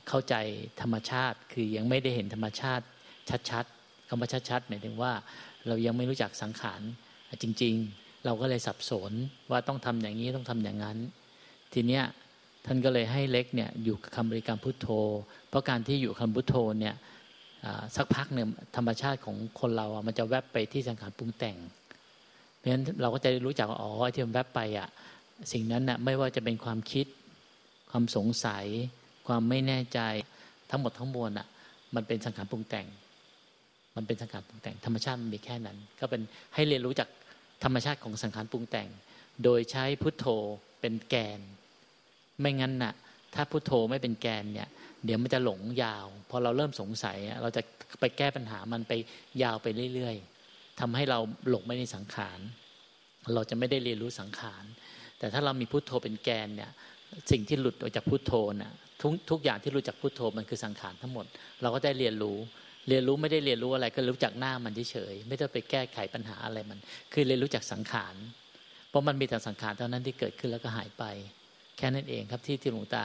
[0.08, 0.34] เข้าใจ
[0.80, 2.84] ธรรมชาติ คือยังไม่ได้เห็นธรรมชาติ
[3.50, 5.12] ชัดๆคำว่าชัดๆหมายถึงว่า
[5.66, 6.80] เรายังไม่รู้จักสังขาร
[7.42, 9.12] จริง ๆ เราก็เลยสับสน
[9.50, 10.98] ว่าต้องทำอย่างนี้ต้องทำอย่างนั้น
[11.72, 12.04] ทีเนี้ย
[12.66, 14.88] ท่านก็เลยให้เล็กเนี่ยอยู่กับคำบริกรรมพุทโธ
[15.48, 16.94] เพราะการที่อยู่คำพุทโธเนี่ย
[17.96, 21.56] สักพักหนึ่งธรรมชาติของคนเราอะมันจะแวบไปที่สังขารปรุงแต่ง
[22.56, 24.88] เพราะฉะนั้นเราก็จะรู้จักว่าอ๋อที่มันแวบไปอะ
[25.52, 27.06] สิ่งนั้นน่ะไม่ว่าจะเป็นความคิด
[27.90, 28.66] ความสงสัย
[29.26, 30.00] ความไม่แน่ใจ
[30.70, 31.46] ทั้งหมดทั้งมวลอะ
[31.94, 32.86] มันเป็นสังขารปรุงแต่ง
[33.96, 36.22] มันเป็นสังขารปรุงแต่ง ธรรมชาติมันมีแค่นั้น ก็เป็น
[36.54, 37.08] ให้เรียนรู้จาก
[37.64, 38.88] ธรรมชาติของสังขารปรุงแต่ง
[39.44, 40.26] โดยใช้พุทโธ
[40.80, 41.40] เป็นแกน
[42.40, 42.94] ไม่งั้นน่ะ
[43.34, 44.68] ถ้าพุทโธไม่เป็นแกนเนี่ย
[45.04, 47.62] เดี๋ยวมันจะหลงยาว พอเราเริ่มสงสัย เราจะ
[48.00, 48.92] ไปแก้ปัญหามันไป
[49.42, 51.18] ยาวไปเรื่อยๆทำให้เรา
[51.48, 52.38] หลงไม่ในสังขาร
[53.34, 54.64] เราจะไม่ได้เรียนรู้สังขาร
[55.18, 56.70] แต่ถ้าเรามีพุทโธเป็นแกนเนี่ย
[57.30, 61.26] สิ่งที่หลุดออกจากพุทโธน่ะทุกทุกอย่างที่รู้จักพุทโธมันคือสังขารทั้งหมด
[61.62, 62.38] เราก็ได้เรียนรู้
[62.88, 66.78] เรียนรู้ไม่ได้เรียนรู้อะไรก็รู้จักหน้ามันเฉยๆไม่ต้องไปแก้ไขปัญหาอะไรมัน
[67.12, 68.14] คือเรียนรู้จักสังขาร
[68.88, 71.04] เพราะมันมีแต่สังขารเท่านั้นที่เกิดขึ้นแล้วก็หายไป
[71.76, 73.04] แค่นั้นเองครับที่ที่หลวงตา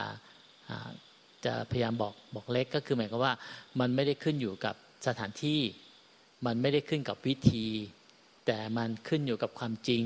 [1.46, 3.34] จะพยายามบอกบอกเล็กก็คือหมายความว่า
[3.80, 4.76] มันไม่ได้ขึ้นอยู่กับ
[5.08, 5.60] สถานที่
[6.46, 7.66] มันไม่ได้ขึ้นกับวิธี
[8.46, 10.04] แต่มันขึ้นอยู่กับความจริง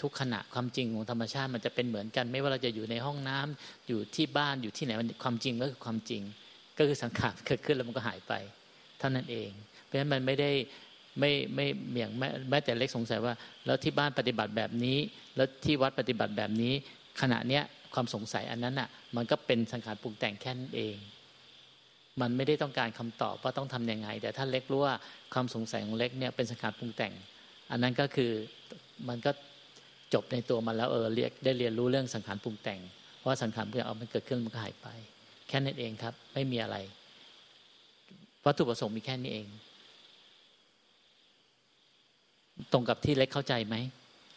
[0.00, 6.22] ทุกขณะความจริงของธรรมชาติมันจะเป็นเหมือนกัน ไม่ว่าเราจะอยู่ในห้องน้ำอยู่ที่บ้านอยู่ที่ไหนมันความจริงก็คือความจริง
[6.78, 8.32] ก็คือสังขารเกิดขึ้นแล้วมันก็หายไป
[9.00, 9.50] เท่านั้นเอง
[9.84, 10.50] เพราะฉะนั้นมันไม่ได้
[11.18, 13.34] ไม่ไม่เมี่ยงแม้แม้แต่เล็กสงสัยว่า
[13.66, 14.98] แล้วที่บ้านปฏิบัติแบบนี้
[15.36, 16.72] แล้วที่วัดปฏิบัติแบบนี้
[17.20, 17.62] ขณะเนี้ย
[17.94, 20.96] ความสงสัยอันนั้นอะ มันก็เป็นสังขารปรุงแต่งแค่นั้นเอง
[22.20, 24.94] มันไม่ได้ต้องการคำตอบว่าต้องทํำยังไง แต่ถ้าเล็กรู้ว่า
[25.34, 27.12] ความสงสัยของเล็กเนี่ยเป็นสังขารปรุงแต่ง
[27.70, 28.32] อันนั้นก็คือ
[29.08, 29.30] มันก็
[30.14, 32.80] จบในตัวมันแล้วเออเรียกได้เรียนรู้เรื่องสังขารปรุงแต่ง
[33.18, 34.88] เพราะสังขารปรุงแต่งเอามันเกิดขึ้นมันก็หายไป
[35.48, 36.76] แค่นั้นเองครับ ไม่มีอะไร
[38.44, 39.48] วัตถุประสงค์มีแค่นี้เอง
[42.72, 43.76] ตรงกับที่เล็กเข้าใจไหม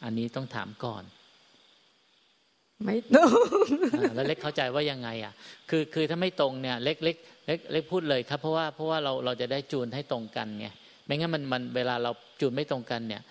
[0.03, 1.03] อันนี้ต้องถามก่อน
[2.83, 3.29] ไม่ตรง
[4.15, 5.33] แล้วเล็กเข้าใจว่ายังไง อะ
[5.69, 10.67] คือคือถ้าไม่ตรงเนี่ยเล็กเล็กเล็กเล็กพูดเลยครับ เพราะว่าเพราะว่าเราเราจะได้จูนให้ตรงกันไง
[11.05, 12.11] ไม่งั้นมันมันเวลาเรา
[12.41, 13.21] จูนไม่ตรงกันเนี่ย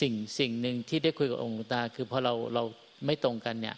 [0.00, 2.64] สิ่งสิ่งหนึ่งที่ได้คุยกับองค์ตา คือพอเราเรา
[3.06, 3.76] ไม่ตรงกันเนี่ย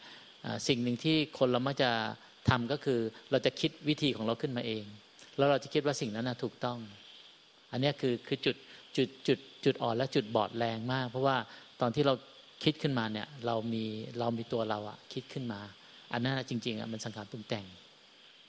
[0.68, 1.90] สิ่งหนึ่งที่คนเรามักจะ
[2.48, 4.84] ทำก็คือเราจะคิดวิธีของเราขึ้นมาเอง
[5.40, 6.78] แล้วเราจะคิดว่าสิ่งนั้นนะถูกต้อง
[7.72, 8.56] อันนี้คือคือจุด
[8.96, 11.36] จุดจุดจุดอ่อนและจุดบอดแรงมาก เพราะว่า
[11.80, 12.14] ตอนที่เรา
[12.64, 13.84] คิดขึ้นมาเนี่ย เรามี
[14.18, 15.60] เรามีตัวเราอะคิดขึ้นมา
[16.12, 17.64] อันนั้นจริงๆอะมันสังขารปรุงแต่ง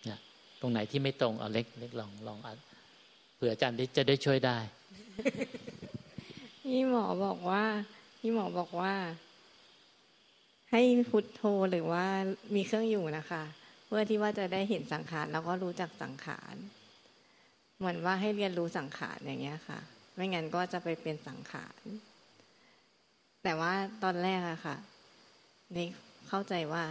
[0.05, 0.19] เนี่ย
[0.61, 2.37] ตรงไหนที่ไม่ตรงเอาเล็กเล็กลองลอง
[3.35, 4.57] เผื่ออาจารย์จะได้ช่วยได้
[6.63, 7.63] พี่หมอบอกว่า
[8.19, 8.93] พี่หมอบอกว่า
[10.71, 12.05] ให้พุทโธหรือว่า
[12.55, 13.43] มีเครื่องอยู่นะคะ
[13.85, 16.55] เพื่อที่ว่าจะได้เห็นสังขารแล้วก็รู้จักสังขาร
[17.81, 19.79] เหมือนว่าให้เรียนรู้สังขารอย่างเงี้ยค่ะ
[20.15, 21.81] ไม่งั้นก็จะไปเป็นสังขาร
[23.43, 24.77] แต่ว่าตอนแรกอะค่ะ
[25.73, 25.83] ได้
[26.27, 26.83] เข้าใจว่า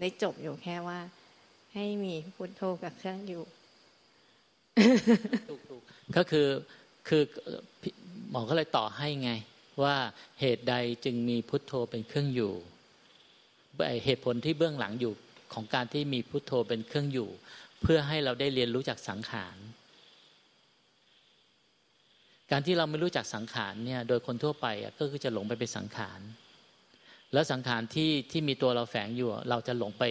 [0.00, 0.98] ได้จบอยู่แค่ว่า
[1.74, 3.44] ให้มีพุทโธกับเครื่องอยู่
[6.16, 6.48] ก็คือ
[7.08, 7.22] คือ
[8.30, 9.32] หมอก็เลยต่อให้ไง
[9.82, 9.96] ว่า
[10.40, 12.52] เหตุใดจึงมีพุทโธเป็นเครื่องอยู่
[14.04, 15.12] เหตุผลที่เบื้องหลังอยู่
[15.52, 17.30] ของการที่มีพุทโธเป็นเครื่องอยู่
[17.82, 19.56] เพื่อให้เราได้เรียนรู้จากสังขาร
[22.50, 24.66] การที่เราไม่รู้จักสังขารเนี่ยโดยคนทั่วไป
[24.98, 26.20] ก็คือจะหลงไปเป็นสังขาร
[27.32, 30.02] แล้วสังขารที่ที่มีตัวเราแฝงอยู่ เราจะหลงไป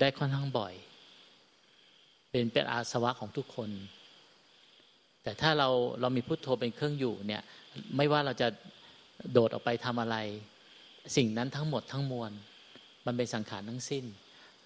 [0.00, 0.74] ได้ค่อนข้างบ่อย
[2.30, 3.70] เป็นเป็นอาสวะของทุกคน
[5.22, 5.68] แต่ถ้าเรา
[6.00, 7.42] เรามีพุทโธเป็นเครื่องอยู่เนี่ย
[7.96, 8.48] ไม่ว่าเราจะ
[9.32, 10.16] โดดออกไปทำอะไร
[11.16, 12.32] สิ่งนั้นทั้งหมดทั้งมวล
[13.06, 14.04] มันเป็นสังขารทั้งสิ้น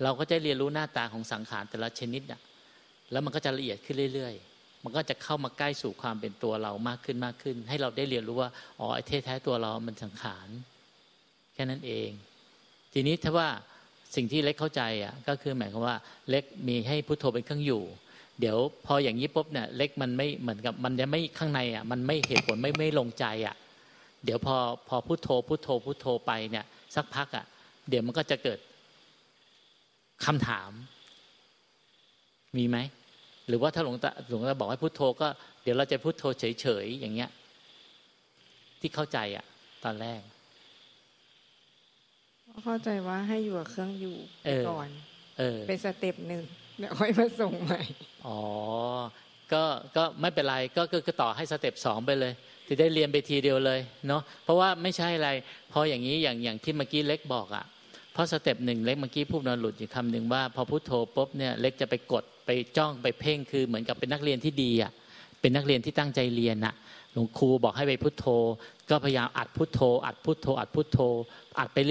[0.02, 2.40] เราก็จะเรียนรู้หน้าตาของสังขารแต่ละชนิดอะ
[3.12, 10.48] แล้วมันก็จะละเอียดขึ้นเรื่อย ๆ มันก็จะเข้ามาใกล้สู่ความเป็นตัวเรามากขึ้นมากขึ้น ให้เราได้เรียนรู้ว่าอ๋อไอ้เทแท้ตัวเรา มันสังขาร
[11.54, 12.10] แค่นั้นเอง
[12.92, 13.48] ทีนี้ถ้าว่า
[14.14, 15.96] สิ่งที่เล็กเข้าใจอะก็คือหมายความว่า
[16.30, 17.82] เล็กมีให้พุทโธเป็นเครื่องอยู่
[18.40, 23.54] เดี๋ยวพออย่างนี้ปุ๊บเนี่ยเล็กมันไม่เหมือนกับมันจะไม่ข้างในอะมันไม่เหตุผลไม่ไม่ลงใจอะ
[24.24, 24.56] เดี๋ยวพอ
[24.88, 27.44] พอพุทโธพุทโธพุทโธไปเนี่ยสักพักอะ
[27.88, 28.58] เดี๋ยวมันก็จะเกิด
[30.24, 30.70] คำถาม
[32.56, 32.78] มีไหม
[33.48, 35.28] หรือว่าถ้าหลวงตาหลวงตาบอกให้พุโทโธก็
[35.62, 37.30] เดี๋ยวเราจะพุโทโธเฉยๆอย่างเงี้ย
[38.80, 39.44] ที่เข้าใจอะ
[39.84, 40.20] ตอนแรก
[42.64, 44.16] เข้าใจว่าให้อยู่กับเครื่องอยู่
[44.68, 44.88] ก่อน
[45.38, 46.42] เออเป็นสเต็ปหนึ่ง
[46.78, 47.82] เดี๋ยวค่อยมาส่งใหม่
[48.26, 48.40] อ๋อ
[49.52, 49.62] ก็
[49.96, 52.32] ก็ไม่เป็นไร ก็คือต่อให้ step สองไปเลย
[52.68, 55.30] จะได้เรียนไปทีเดียวเลย เนาะ เพราะว่าไม่ใช่อะไร
[55.72, 57.64] พออย่างนี้ อย่าง อย่างที่เมื่อกี้เล็กบอกอะ่ะ
[58.14, 64.92] เพราะ step หนึ่งเล็กเมื่อกี้พูดนอนหลุดอยู่คำหนึ่งว่า พอพุทโธปุ๊บเนี่ยเล็กจะไปกดไปจ้องไปเพ่งคือเหมือนกับเป็นนักเรียนที่ดีอะ่ะ
[65.40, 66.74] เป็นนักเรียนที่ตั้งใจเรียนอะ่ะ
[67.12, 68.26] หลวงครูบอกให้ไปพุทโธ
[68.90, 70.98] ก็พยายามอัดพุโทโธ อัดพุโทโธ อัดพุโทโธ
[71.58, 71.88] อัดไปเ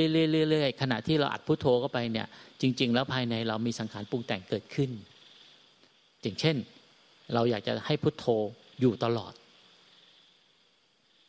[0.55, 2.27] รื่อยๆขณะที่เราอัดพุทโธเข้าไปเนี่ย
[2.61, 4.89] จริง ๆ แล้วภายในเรามีสังขารปรุงแต่งเกิดขึ้น
[6.21, 6.55] อย่างเช่น
[7.33, 8.25] เราอยากจะให้พุทโธ
[8.81, 9.33] อยู่ตลอด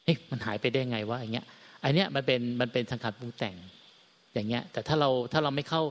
[0.04, 1.46] เฮ้ยมันหายไปได้ไงวะอย่างเงี้ย
[1.84, 3.54] อันเนี้ยมันเป็นมันเป็นสังขารปรุงแต่ง
[4.34, 5.82] อย่างเงี้ยแต่ถ้าเราถ้าเราไม่เข้า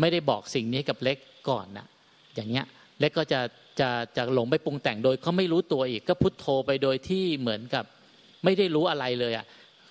[0.00, 1.86] ไม่ได้บอกสิ่งนี้กับเล็กก่อนนะ
[2.34, 2.66] อย่างเงี้ย
[3.00, 3.40] เล็กก็จะ
[3.80, 7.84] จะจะหลงไปปรุงแต่งโดยเขาไม่รู้ตัวอีกก็พุทโธไปโดยที่เหมือนกับ
[8.44, 9.46] ไม่ได้รู้อะไรเลยอะ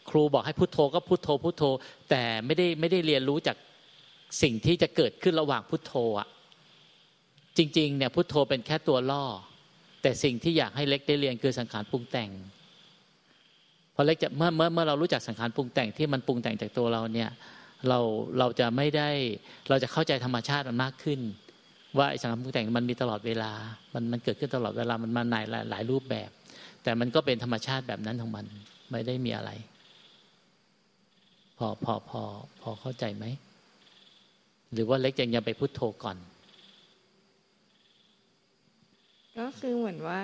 [0.10, 1.64] ครูบอกให้พุทโธก็พุทโธพุทโธ
[2.10, 3.58] แต่ไม่ได้ไม่ได้เรียนรู้จาก
[4.42, 6.28] สิ่งที่จะเกิดขึ้นระหว่างพุทโธอะ
[7.58, 9.26] จริงๆเนี่ยพุทโธเป็นแค่ตัวล่อ
[10.02, 12.30] แต่สิ่งที่อยากให้เล็กได้เรียนคือสังขารปรุงแต่ง
[13.96, 17.30] พอเล็กจะเมื่อเมื่อเมื่อเรารู้จักสังขารปรุงแต่งที่มันปรุงแต่งจากตัวเราเนี่ย
[17.90, 18.00] เรา
[18.40, 19.10] เราจะไม่ได้
[19.70, 21.20] เราจะเข้าใจธรรมชาติมันมากขึ้น
[21.98, 23.52] ว่าไอ้สังขารปรุงแต่งมันมีตลอดเวลา
[23.94, 26.30] มันมันเกิดขึ้นตลอดเวลามันมาหลายหลายรูปแบบ
[26.84, 28.46] แต่มันก็เป็นธรรมชาติแบบนั้นของมัน
[28.92, 29.52] ไม่ได้มีอะไร
[31.58, 32.22] พอพอพอ
[32.62, 33.26] พอเข้าใจไหม
[34.74, 36.18] หรือว่าเล็กยังยังไปพุโทโธก่อน
[39.40, 40.20] ก็คือเหมือนว่า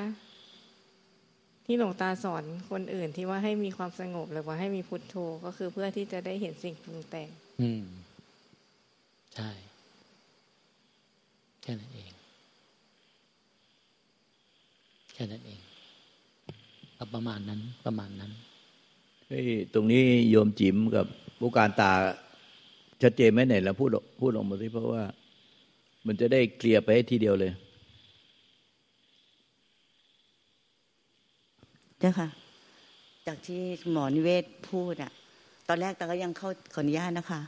[1.66, 7.84] ที่หลวงตาสอนคนอื่นที่ว่าให้มีความสงบหรือว่าให้มีพุทโธก็คือเพื่อที่จะได้เห็นสิ่งปรุงแต่ง อืม
[9.36, 9.50] ใช่
[11.62, 12.12] แค่นั้นเอง
[15.14, 15.60] แค่นั้นเอง
[17.14, 18.32] ประมาณนั้น ประมาณนั้น
[19.28, 21.06] เฮ้ยตรงนี้โยมจิ๋มกับ
[21.40, 21.92] ผู้การตา
[23.02, 23.90] ชัดเจนไหมไหนแล้วพูด
[24.20, 25.04] พูดออกมาสิเพราะว่า
[26.06, 27.52] มันจะได้เคลียร์ไปให้ทีเดียวเลย
[32.02, 32.28] จ้าค่ะ
[33.28, 33.62] จากที่
[33.92, 35.12] หมอนิเวศพูดอะ
[35.68, 37.42] ตอนแรกตาก็ยังเข้าขออนุญาตนะคะ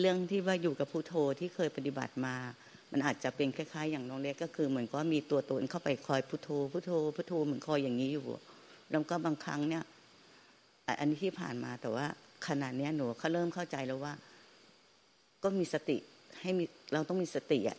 [0.00, 2.34] เรื่องที่ว่าอยู่กับผู้โทที่เคยปฏิบัติมา
[2.92, 8.26] มันอาจจะเป็นคล้ายๆ อย่างน้องเล็กก็คือเหมือนก็มีตัวตนเข้าไปคอยพุโทโธพุโทโธพุโทเหมือนคอยอย่างนี้อยู่
[8.90, 9.84] แล้วก็บางครั้งเนี่ย
[10.98, 12.06] อันนี้ที่ผ่านมาแต่ว่า
[12.46, 14.12] ขนาดนี้หนูเขาเริ่มเข้าใจแล้วว่า
[15.42, 15.96] ก็มีสติ
[16.40, 17.78] ให้มีเราต้องมีสติอะ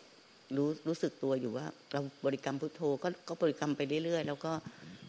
[0.56, 4.52] รู้รู้สึกตัวอยู่ว่า เราบริกรรมพุทโธก็ก็บริกรรมไปเรื่อยๆ แล้วก็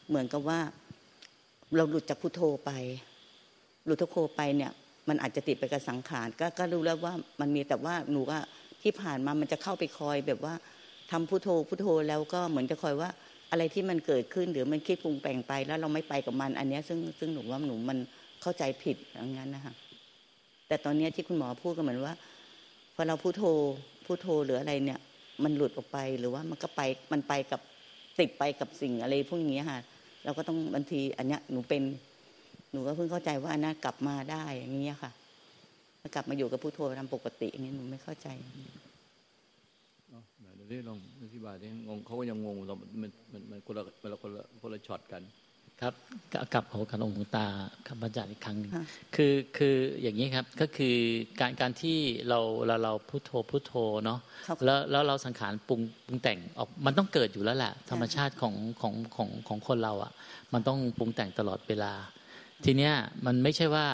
[0.09, 0.61] เหมือนกับว่า
[1.76, 2.70] เราหลุดจากพุทโธไป
[3.84, 4.70] หลุดทุโธไปเนี่ย
[5.08, 8.38] มันอาจจะติดไปกับสังขารก็ก็รู้แล้วว่ามันมีแต่ว่าหนูว่า
[8.82, 10.54] ที่ผ่านมามันจะเข้าไปคอยแบบว่า
[11.10, 13.10] ทำพุทโธพุทโธแล้วก็เหมือนจะคอยว่า
[13.50, 17.98] อะไรที่มันเกิดขึ้นหรือมันคิดปรุงแต่งไปแล้วเราไม่ไปกับมัน อันนี้ซึ่งซึ่งหนูว่าหนูมัน
[18.42, 19.74] เข้าใจผิดอย่างนั้นนะคะ
[20.68, 22.14] แต่ตอนนี้ที่คุณหมอพูดก็เหมือนว่า
[22.94, 23.42] พอเราพุทโธ
[24.04, 25.00] พุทโธหรืออะไรเนี่ย
[25.44, 26.80] มันหลุดออกไปหรือว่ามันก็ไป
[27.12, 27.60] มันไปกับ
[28.18, 29.80] ติดไปกับสิ่งอะไรพวกนี้ค่ะ
[30.24, 31.82] เราก็ต้องบางทีอันเนี้ยหนูเป็น
[32.70, 35.12] หนูก็เพิ่งเข้าใจว่าอันนั้นกลับมาได้อย่างนี้ค่ะ
[36.14, 38.28] กลับมาอยู่กับผู้โทรตามปกติอย่างนี้หนูไม่เข้าใจ
[40.56, 45.22] เดี๋ยวนี้ลองอธิบายดิงงเขาก็ยังงงเรามันมันมันคนละคนละคนละคนละช็อตกัน
[45.80, 45.94] ครับ
[46.52, 47.46] กลับหัวกันองค์ตา
[47.87, 48.72] คำบรรจัยอีกครั้งนึง
[49.14, 50.96] คือคืออย่างนี้ครับก็คือ
[51.40, 53.72] การการที่เราเราเราพุทโธพุทโธ
[54.04, 54.20] เนาะ
[54.64, 60.12] แล้วแล้วเราสังขารปรุงปรุงแต่งออกมันต้องเกิดอยู่แล้วแหละธรรมชาติของของของของคนเราอะ
[60.52, 61.92] มันต้องปรุงแต่งตลอดเวลา
[62.64, 62.94] ทีเนี้ย
[63.27, 63.87] มันไม่ใช่ว่า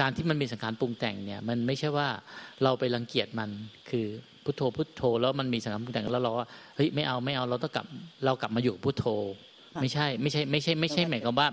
[0.00, 2.08] การที่มันมีสังขารปรุงแต่งเนี่ยมันไม่ใช่ว่า
[2.62, 3.50] เราไปรังเกียจมัน
[3.90, 4.06] คือ
[4.44, 7.86] พุทโธพุทโธ แล้วมันมีสังขารปรุงแต่งแล้วเราว่าเฮ้ยไม่เอาไม่เอาเราต้องกลับ
[8.24, 9.06] เรากลับมาอยู่พุทโธ
[9.80, 11.48] ไม่ใช่ไม่ใช่ไม่ใช่ไม่ใช่หมายความว่า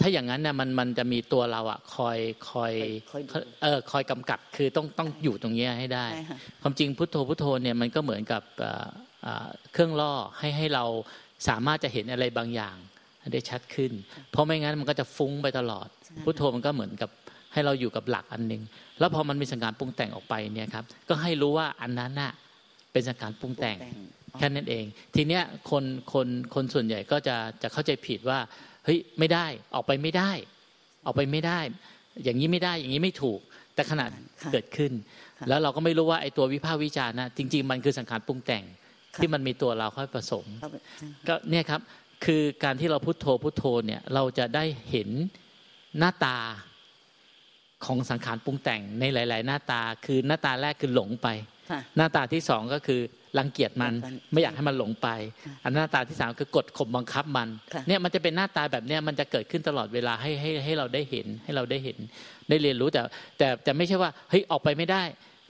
[0.00, 2.18] ถ้าอย่างนั้นเนี่ยมันมันจะมีตัวเราอะคอย
[2.50, 2.72] คอย
[3.62, 6.06] เออคอยกำกับคือต้องต้องอยู่ตรงนี้ให้ได้
[6.62, 8.42] ความจริงพุทโธพุทโธเนี่ยมันก็เหมือนกับ
[9.72, 10.84] เครื่องล่อให้ให้เรา
[11.48, 12.76] สามารถจะเห็นอะไรบางอย่าง
[13.32, 13.92] ได้ชัดขึ้น
[14.30, 15.88] เพราะไม่งั้นมันก็จะฟุ้งไปตลอด
[16.24, 17.10] พุทโธมันก็เหมือนกับ
[17.52, 18.62] ให้เราอยู่กับหลักอันหนึ่ง
[18.98, 22.32] แล้วพอมันมีสังการปรุงแต่งออกไปเนี่ยครับ ก็ให้รู้ว่าอันนั้นน่ะ
[22.92, 23.76] เป็นสังการปรุงแต่ง
[24.38, 28.38] แค่นั้นเอง ทีเนี้ยคนคนคนส่วนใหญ่ก็จะจะเข้าใจผิดว่า
[28.84, 30.30] เฮ้ยไม่ได้ออกไปไม่ได้
[31.06, 31.60] ออกไปไม่ได้
[32.24, 33.40] อย่างนี้ไม่ได้อย่างนี้ไม่ถูก
[33.74, 34.10] แต่ขนาด
[34.52, 34.92] เกิดขึ้น
[35.48, 38.64] แล้วเราก็ไม่รู้ว่าไอ้ตัววิภาควิจารณ์นะจริง ๆ มันคือสังขารปรุงแต่ง
[39.16, 40.46] ที่มันมีตัวเราค่อยผสม
[41.28, 41.80] ก็เนี่ยครับ
[42.24, 45.08] คือการที่เราพุโทโธพุโทโธเนี่ยเราจะได้เห็น
[45.98, 46.36] หน้าตา
[47.84, 51.28] ของสังขารปรุงแต่งในหลาย ๆ หน้าตาคือหน้าตาแรกคือหลงไป
[51.96, 53.00] หน้าตาที่สองก็คือ
[53.38, 53.92] รังเกียจมัน
[54.32, 55.08] ไม่อยากให้มันหลงไป
[55.64, 57.48] อันหน้าตาที่สามคือกดข่มบังคับมัน
[57.88, 61.96] เนี่ยมันจะเป็นหน้าตาแบบเนี้ยมันจะเกิดขึ้นตลอดเวลาให้ให้ให้เราได้เห็นให้เราได้เห็น
[62.48, 63.00] ได้เรียนรู้แต่
[63.38, 65.02] แต่แต่ไม่ใช่ว่าเฮ้ยออกไปไม่ได้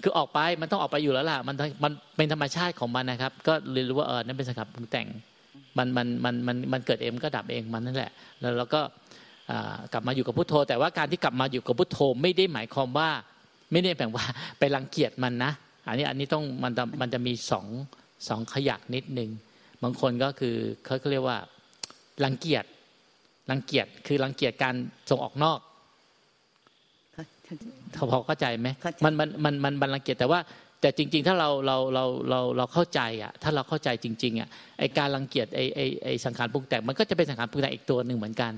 [0.02, 5.07] คือออกไปมันต้องออกไปอยู่แล้วล่ะมันมันเป็นธรรมชาติของมันนะครับ ก็เรียนรู้ว่าเออนั่นเป็นสังขารปรุงแต่ง
[5.79, 8.81] มันมันมันมันมันเกิดเองก็ดับเองมันนั่นแหละ แล้วเราก็
[9.93, 13.11] กลับมาอยู่กับพุทโธ แต่ว่าการที่กลับมาอยู่กับพุทโธไม่ได้หมายความว่า
[13.73, 14.25] ไม่ได้แปลว่า
[14.59, 15.53] ไปรังเกียจมันนะ
[15.87, 17.67] อันนี้อันนี้ต้องมันมันจะมีสอง
[18.29, 19.31] สองขยักนิดนึง
[19.83, 21.38] บางคนก็คือเขาเรียกว่า
[22.25, 22.64] รังเกียจ
[23.51, 24.75] รังเกียจคือรังเกียจการ
[25.11, 25.61] ส่งออกนอก
[27.95, 28.69] เขาพอเข้าใจไหม
[29.05, 30.41] มันมันมันมันมันรังเกียจแต่ว่า
[30.81, 38.53] แต่จริง ๆ ถ้าเราเราเราเราเราเข้าใจอะถ้าเราเข้าใจจริงๆอะไอการรังเกียจไอไอไอสังขารปรุงแต่งมันก็จะเป็นสังขารปรุงแต่งอีกตัวหนึ่งเหมือนกัน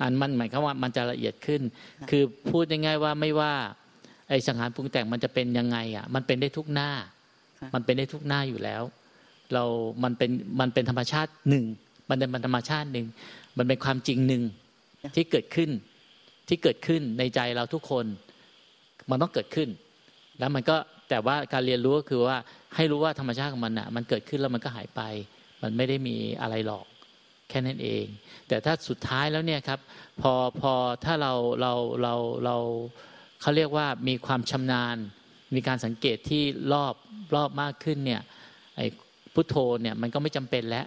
[0.00, 1.62] อันมันหมายความว่ามันจะละเอียดขึ้น
[2.10, 3.52] คือพูดง่ายๆว่าไม่ว่า
[4.28, 6.90] ไอสังขารปรุงแต่งมันจะเป็นยังไงอะมันเป็นได้ทุกหน้า
[7.74, 8.82] มันเป็นได้ทุกหน้าอยู่แล้ว
[9.54, 9.64] เรา
[10.04, 11.64] มันเป็นมันเป็นธรรมชาติหนึ่ง
[12.08, 13.06] มันเป็นธรรมชาติหนึ่ง
[13.58, 14.42] มันเป็นความจริงหนึ่ง
[15.14, 15.70] ที่เกิดขึ้น
[16.48, 18.06] ที่เกิดขึ้นในใจเราทุกคน
[19.10, 19.68] มันต้องเกิดขึ้น
[20.38, 20.76] แล้วมันก็
[21.12, 22.36] แต่ว่าการเรียนรู้ก็คือว่า
[22.76, 25.02] ให้รู้ว่าธรรมชาติของมันอะ มันเกิดขึ้นแล้วมันก็หายไป
[25.62, 26.86] มันไม่ได้มีอะไรหรอก
[27.48, 28.04] แค่นั้นเอง
[28.48, 29.80] แต่ถ้าสุดท้ายแล้วเนี่ยครับ
[30.20, 30.72] พอพอ
[31.04, 31.72] ถ้าเราเรา
[32.02, 32.56] เราเรา
[33.40, 34.96] เขาเรียกว่ามีความชำนาญ
[35.54, 36.94] มีการสังเกตที่รอบ
[37.34, 38.20] รอบมากขึ้นเนี่ย
[38.76, 38.86] ไอ้
[39.34, 40.86] พุทโธเนี่ยมันก็ไม่จำเป็นแล้ว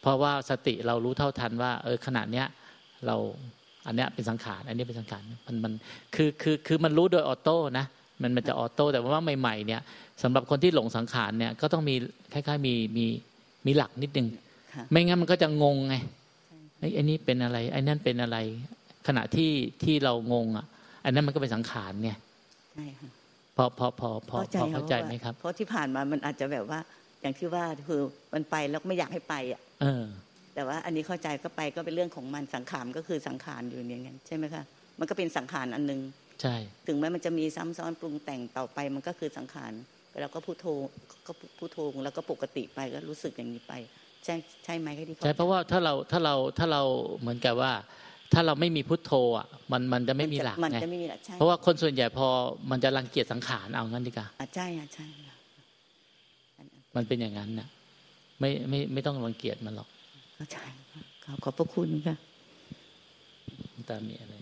[0.00, 2.46] เพราะว่าสติเรารู้เท่าทันว่าเออขนาดเนี้ย
[3.06, 3.16] เรา
[3.86, 5.72] อันเนี้ยเป็นสังขาร อันนี้เป็นสังขารมันมัน
[6.14, 7.86] คือคือคือมันรู้โดยออโต้นะ
[8.22, 9.80] มันมันจะออโต้แต่ว่าใหม่ๆเนี่ย
[10.22, 11.94] สำหรับคนที่หลงสังขารเนี่ยก็ต้องมี
[12.32, 13.06] คล้ายๆมีมี
[13.66, 14.28] มีหลักนิดนึง
[14.90, 15.94] ไม่งั้นมันก็จะงงไง
[16.94, 18.36] ไอ้นี่เป็นอะไรไอ้นั่นเป็นอะไร
[19.06, 19.50] ขณะที่
[19.84, 20.66] ที่เรางงอะ
[21.04, 22.16] อันนั้นมันก็เป็นสังขารเนี่ย
[22.74, 23.10] ใช่ค่ะ
[23.56, 26.78] พอพอพอพอพอเข้าใจไหมครับ เพราะที่ผ่านมามันอาจจะแบบว่า
[27.22, 28.00] อย่างที่ว่าคือ
[28.34, 30.04] มันไปแล้วไม่อยากให้ไปอะเออ
[30.54, 34.64] แต่ว่าอันนี้เข้าใจก็ไปก็เป็นเรื่องของมันสังขารก็คือสังขารอยู่อย่างนั้นใช่ไหมคะ
[34.98, 36.00] มันก็เป็นสังขารอันนึง
[36.42, 36.56] ใช่
[36.88, 39.72] ถึงแม้มันจะมีซ้ำซ้อนปรุงแต่งต่อไปมันก็คือสังขาร
[40.20, 40.66] แล้วก็พูดโท
[41.26, 43.72] ก็พูดโทแล้วก็ปกติไปก็รู้สึกอย่างนี้ไป
[44.24, 46.82] ใช่ใช่ไหมที่ใช่เพราะว่าถ้าเราถ้าเราถ้าเรา
[47.20, 47.72] เหมือนกับว่า
[48.32, 50.78] ถ้าเราไม่มีพุทโธอะมันมันจะไม่มีหลักไง
[51.34, 52.28] เพราะว่าคนส่วนใหญ่พอ
[52.70, 55.06] มันจะรังเกียจสังขารเอางั้นดีกว่าใช่ใช่
[56.96, 57.68] มันเป็นอย่างนั้นน่ะ
[58.40, 59.88] ไม่ไม่ไม่ต้องรังเกียจมันหรอก
[60.34, 60.56] เข้าใจ
[61.44, 62.16] ขอบพระคุณค่ะ
[63.88, 64.38] ตามีอะไรเสริ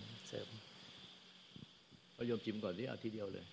[2.21, 3.45] เอาโยมจิมก่อนที่เอาทีเดียวเลย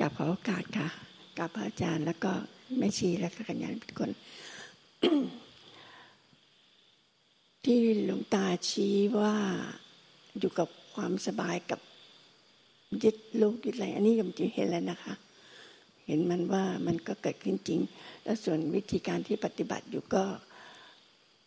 [0.00, 0.88] กับขอโอกาสค่ะ
[1.38, 2.32] กับพระอาจารย์แล้วก็
[2.78, 4.10] แม่ชีและกัญญาณทุกคน
[7.64, 9.34] ที่หลวงตาชี้ว่า
[10.38, 11.80] อยู่กับความสบายกับ
[13.02, 15.14] ยึดลูกยึดอะไรอันนี้ยมจีเห็นแล้วนะคะ
[16.06, 17.80] เห็นมันว่ามันก็เกิดขึ้นจริง
[18.24, 20.24] แล้วส่วนวิธีการที่ปฏิบัติอยู่ก็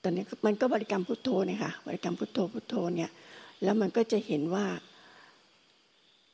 [0.04, 3.10] ตอนนี้มันก็บริกรรมพุทโธเนี่ยค่ะบริกรรมพุทโธพุทโธเนี่ย
[3.64, 4.66] แล้วมันก็จะเห็นว่า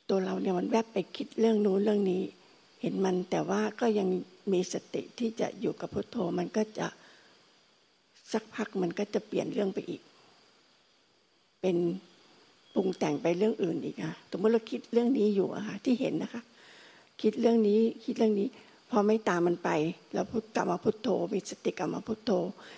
[0.10, 2.22] ตัวเราเนี่ยมันแวบไปคิดเรื่องนู้นเรื่องนี้
[2.82, 4.08] เห็นมันแต่ว่าก็ยัง
[4.52, 6.88] มีสติที่จะอยู่กับพุทโธมันก็จะ
[8.32, 10.02] สักพักมันก็จะเปลี่ยนเรื่องไปอีก
[11.62, 11.78] เป็น
[12.74, 16.42] ปรุงแต่งไปเรื่องอื่นอีกค่ะสมมติเราคิดเรื่องนี้อยู่อะค่ะที่เห็นนะคะ
[17.22, 18.48] คิดเรื่องนี้คิดเรื่องนี้
[18.90, 19.70] พอไม่ตามมันไป
[20.14, 22.32] แล้วพุทกรรมพุทโธมีสติกรรมาพุทโธ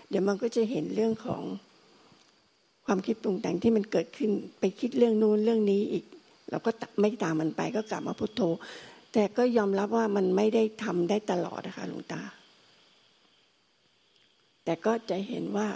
[0.10, 1.43] เดี๋ยวมันก็จะเห็นเรื่องของ
[2.86, 6.06] ความคิดปรุงแต่งที่มันเกิดขึ้นไปคิดเรื่องนู้นเรื่องนี้อีก
[6.50, 8.41] เราก็ไม่ตามมันไปก็กลับมาพุทโธ
[9.13, 12.22] แต่ก็ยอมรับว่ามันไม่ได้ทำได้ตลอดนะคะหลวงตา
[14.63, 15.67] แต่ก็จะเห็นว่า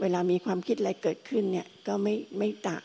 [0.00, 2.76] เวลามีความคิดอะไรเกิดขึ้นเนี่ย ก็ไม่ไม่ตะ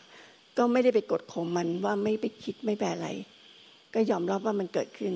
[0.57, 3.09] ก็ไม่ได้ไปกดข่มมันว่าไม่ไปคิดไม่แปลอะไร
[3.93, 5.13] ก็ยอมรับว่ามันเกิดขึ้น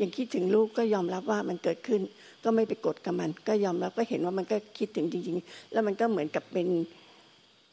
[0.00, 2.00] ย่างคิดถึงลูกก็ยอมรับว่ามันเกิดขึ้น
[2.44, 6.68] ก็ไม่ไปกดกับมัน ก็ยอมรับก็เห็นว่ามันก็คิดถึงจริง ๆ แล้วมันก็เหมือนกับเป็น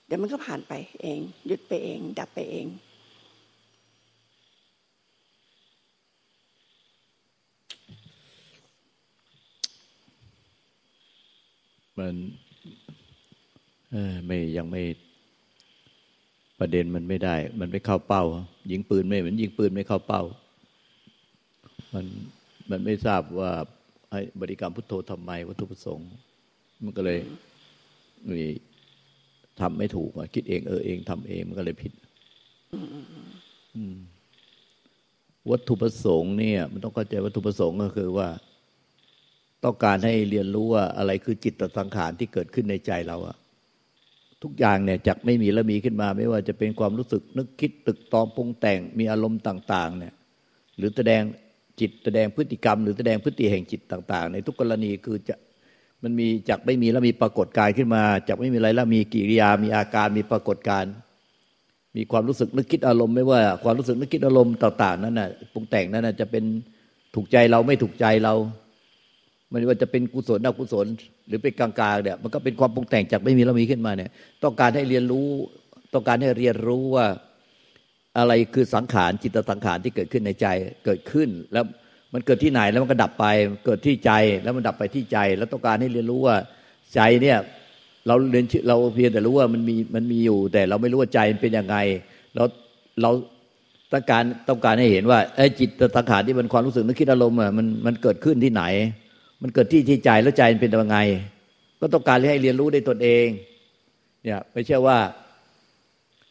[0.06, 2.68] เดี๋ยวมันก็ผ่านไปเอง หยุดไปเอง ดับไปเอง
[12.00, 12.16] มัน
[14.26, 14.84] ไม่ยังไม่
[16.60, 18.24] ประเด็นมันไม่ได้ มันไม่เข้าเป้า
[18.72, 20.22] ยิงปืนไม่เหมือนยิงปืนไม่เข้าเป้า
[21.94, 22.06] มัน
[22.70, 23.52] มันไม่ทราบว่า
[24.12, 26.10] ให้บริกรรมพุทโธทำไมวัตถุประสงค์
[26.84, 27.20] มันก็เลย
[28.30, 28.46] มี
[29.62, 31.94] ทำไม่ถูกคิดเองเออเองทำเองมันก็เลยผิด
[35.52, 38.28] วัตถุประสงค์เนี่ย มันต้องเข้าใจวัตถุประสงค์ก็คือว่า
[39.64, 43.38] ต้องการให้เรียนรู้ว่าอะไรคือจิตสังขารที่เกิดขึ้นในใจเราอะ
[44.44, 50.14] ทุกอย่างเนี่ยจากไม่มีแล้วมีขึ้นมา ไม่ว่าจะเป็นความรู้สึกนึกคิดตึกตองปรุงแต่งมีอารมณ์ต่าง ๆ เนี่ย
[50.78, 51.22] หรือแสดง
[51.82, 55.36] จิตแสดงพฤติกรรม หรือแสดงพฤติแห่งจิตต่าง ๆ ในทุกกรณีคือจะ
[56.04, 60.86] มันมีจากไม่มีแล้วมีปรากฏกายขึ้นมาจากไม่มีอะไรแล้วมีกิริยา มีอาการมีปรากฏการ
[61.98, 66.44] มีความรู้สึกนึกคิดอารมณ์ไม่ว่าความรู้สึกนึกคิดอารมณ์ต่าง ๆ นั้นน่ะปรุงแต่งนั้นน่ะจะเป็น
[67.16, 68.34] ถูกใจเราไม่ถูกใจเรา
[69.52, 70.88] มันว่าจะเป็นกุศลอกุศล
[71.28, 74.10] หรือเป็นกลางๆเนี่ยมันก็เป็นความปรุงแต่งจากไม่มีแล้วมีขึ้นมาเนี่ย
[74.44, 75.28] ต้องการให้เรียนรู้
[75.94, 77.06] ต้องการให้เรียนรู้ว่า
[78.18, 80.48] อะไรคือสังขารจิตสังขารที่เกิดขึ้นในใจ
[80.86, 81.66] เกิดขึ้น แล้ว
[82.14, 83.26] มันเกิดที่ไหนแล้วมันก็ดับไป
[83.66, 84.12] เกิดที่ใจ
[84.44, 86.36] แล้วมันดับไปที่ใจ แล้วต้องการให้เรียนรู้ว่า
[86.96, 87.38] ใจเนี่ย
[88.08, 91.78] เราเรียนเราเพียงแต่รู้ว่ามันมีมันมีอยู่ แต่เราไม่รู้ว่าใจมันเป็นยังไง
[92.36, 92.44] เรา
[93.02, 93.12] เรา
[93.94, 98.64] ต้องการต้องการให้เห็นว่าไอ้จิตสังขารที่มันความรู้สึกนึกคิดอารมณ์อะมันมันเกิดขึ้นที่ไหน
[99.42, 100.98] มันเกิดที่ที่ใจแล้วใจมันเป็นยังไง
[101.82, 103.28] ก็ต้องการให้เรียนรู้ได้ตนเอง
[104.24, 104.98] เนี่ยไม่ใช่ว่า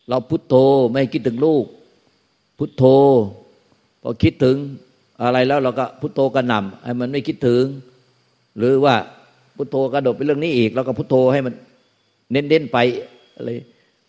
[0.09, 0.55] เราพุทโธ
[0.91, 1.65] ไม่คิดถึงลูก
[2.59, 2.85] พุทโธ
[4.03, 4.57] พอคิดถึง
[5.23, 7.65] อะไรแล้วเราก็พุทโธกระหน่ำให้มันไม่คิดถึง
[8.59, 8.95] หรือว่า
[9.57, 11.55] พุทโธกระโดดไปเรื่องนี้อีก แล้วก็พุทโธให้มัน
[12.31, 12.79] เน้นๆไป
[13.37, 13.51] อะไร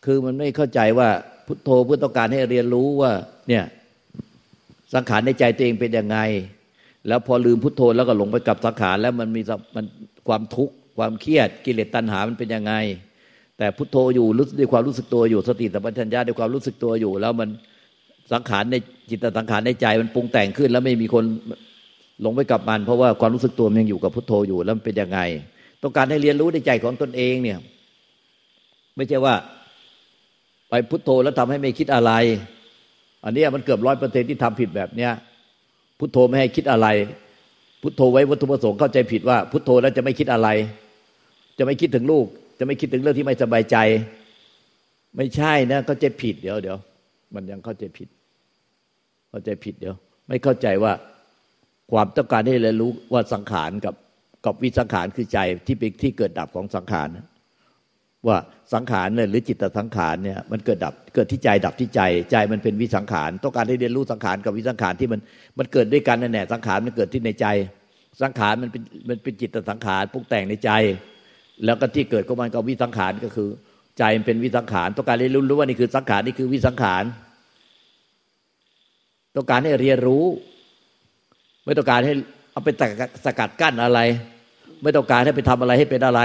[0.05, 1.09] คือมันไม่เข้าใจว่า
[1.47, 3.11] พุทโธเพื่อต้องการให้เรียนรู้ว่า
[3.47, 3.63] เนี่ย
[4.93, 6.17] สังขารในใจตัวเองเป็นยังไง
[7.07, 9.41] แล้วพอลืมพุทโธแล้วก็หลงไปกับสังขารแล้วมันมี
[9.75, 9.85] มัน
[10.27, 12.73] ความทุกข์ความเครียดกิเลสตัณหามันเป็นยังไง
[13.61, 17.49] แต่พุทโธอยู่รู้ด้วยความรู้สึกตัวอยู่ สติสัมปชัญญะด้วยความรู้สึกตัวอยู่ แล้วมัน
[18.33, 18.75] สังขารใน
[19.09, 21.23] จิตสังขารในใจมันปรุงแต่งขึ้น แล้วไม่มีคน
[22.21, 25.19] หลงไปกับมัน เพราะว่าความรู้สึกตัวมันยังอยู่กับพุทโธอยู่แล้วมันเป็นยังไง
[25.83, 27.57] ต้องการให้เรียนรู้ในใจของตนเองเนี่ย
[28.95, 29.35] ไม่ใช่ว่า
[30.69, 32.11] ไปพุทโธแล้วทำให้ไม่คิดอะไร
[33.25, 35.11] อันนี้มันเกือบร้อยเปอร์เซ็นที่ทำผิดแบบเนี้ย
[35.99, 36.87] พุทโธไม่ให้คิดอะไร
[37.81, 40.49] พุทโธไว้วัตถุประสงค์เข้าใจผิดว่า พุทโธแล้วจะไม่คิดอะไร
[41.57, 42.25] จะไม่คิดถึงลูก
[42.63, 43.77] จะไม่คิดถึงเรื่องที่ไม่สบายใจ
[45.17, 46.77] ไม่ใช่นะเข้าใจผิดเดี๋ยวเดี๋ยว
[47.35, 48.09] มันยังเข้าใจผิด
[49.29, 49.95] เข้าใจผิดเดี๋ยว
[50.27, 50.93] ไม่เข้าใจว่า
[51.91, 53.95] ความต้องการให้เรียนรู้ว่าสังขารกับ
[54.45, 57.07] กับวิสังขารคือใจที่เป็นที่เกิดดับของสังขาร
[58.27, 58.37] ว่า
[58.73, 62.01] สังขารเนี่ยหรือจิตสังขารเนี่ยมันเกิดดับเกิดที่ใจดับที่ใจ
[62.31, 65.19] ใจมันเป็นวิสังขาร ต้องการให้เรียนรู้สังขารกับวิสังขารที่มัน
[65.57, 67.47] มันเกิดด้วยกันนั่นแหละสังขารมันเกิดที่ในใจ
[68.21, 70.71] สังขารมันเป็นมันเป็นจิตสังขารปรุงแต่งในใจ
[71.65, 73.49] แล้วก็ที่เกิดของมันก็วิสังขารก็คือ
[73.97, 77.03] ใจมันเป็นวิสังขารต้องการเรียนรู้ว่านี่คือสังขารนี่คือวิสังขาร
[79.35, 80.25] ต้องการให้เรียนรู้
[81.65, 82.13] ไม่ต้องการให้
[82.51, 82.69] เอาไป
[83.25, 83.99] สกัดกั้นอะไร
[84.83, 86.21] ไม่ต้องการให้ไปทำอะไรให้เป็นอะไร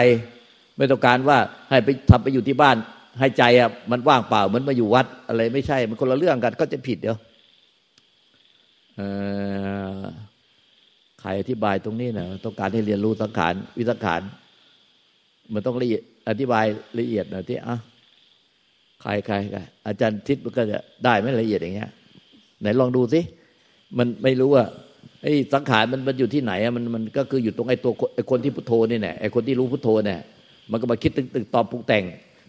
[0.79, 1.39] ไม่ต้องการว่า
[1.71, 2.77] ให้ไปทำไปอยู่ที่บ้าน
[3.19, 7.17] ให้ใจอะมันว่างเปล่าเหมือนมาอยู่วัดอะไร ไม่ใช่ มันคนละเรื่องกัน ก็จะผิดเดี๋ยว
[11.21, 14.23] ใครอธิบายตรงนี้นะต้องการให้เรียนรู้สังขารวิสังขาร
[15.53, 16.65] มันต้องละเอียดอธิบาย
[16.99, 17.77] ละเอียดหน่อยที่อะ
[19.03, 21.91] ใครใครใครอาจารย์ทิศมันก็จะได้ไม่ละเอียดอย่างเงี้ย
[22.61, 23.21] ไหนลองดูสิ
[23.99, 24.65] มันไม่รู้ว่า
[25.23, 30.21] ไอ้สังขารมันมันอยู่ที่ไหนอะมันมันก็คืออยู่ตรงไอ้ตัวไอ้คนที่พุทโธนี่แหละไอ้คนที่รู้พุทโธเนี่ย
[30.71, 32.05] มันก็มาคิดตึกตึกตอบปรุงแต่ง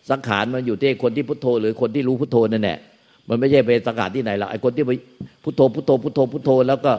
[0.10, 2.78] สังขารมันอยู่ที่คนที่พุทโธ หรือคนที่รู้พุทโธนั่นแหละ
[3.30, 4.94] มันไม่ใช่ไปสังขารที่ไหนละไอ้คนที่ไป
[5.44, 6.94] พุทโธพุทโธพุทโธพุทโธแล้วก็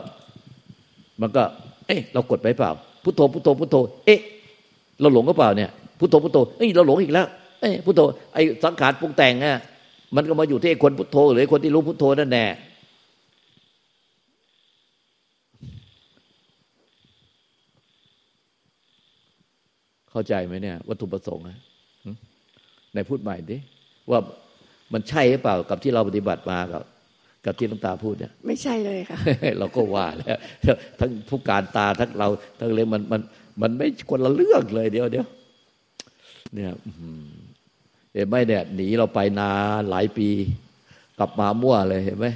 [1.20, 1.42] มันก็
[1.86, 2.70] เอ๊ะเรากดไปเปล่า
[3.04, 3.76] พุทโธพุทโธพุทโธ
[4.06, 4.20] เอ๊ะ
[5.00, 5.70] เราหลงก็เปล่าเนี่ย
[6.00, 7.26] พุทโธพุทโธเอ้ยเราหลงอีกแล้ว
[7.60, 8.00] เอ้พุทโธ
[8.34, 9.60] ไอ้สังขารปรุงแต่งอะ
[10.16, 12.46] มันก็มาอยู่ที่คนพุทโธหรือคนที่รู้พุทโธนั่นแน่
[20.10, 21.58] เข้าใจไหมเนี่ย วัตถุประสงค์อะ
[22.94, 23.56] ในพูดใหม่ดิ
[24.10, 24.18] ว่า
[24.92, 26.82] มันใช่หรือเปล่ากับที่เราปฏิบัติมากับ
[27.44, 29.18] กับที่หลวงตาพูดเนี่ย ไม่ใช่เลยค่ะ
[29.58, 30.38] เราก็ว่าแล้ว
[30.98, 32.28] ทั้งผู้การตาทั้งเรา
[32.60, 33.20] ทั้งเลยมันมัน
[33.62, 35.26] มันไม่คนละเรื่องเลยเดียวเดียว
[36.54, 36.72] เนี่ย
[38.14, 39.50] เห็นไหมเนี่ยหนีเราไปนา
[39.88, 40.28] หลายปี
[41.18, 42.26] กลับมามั่วเลยเห็นไหม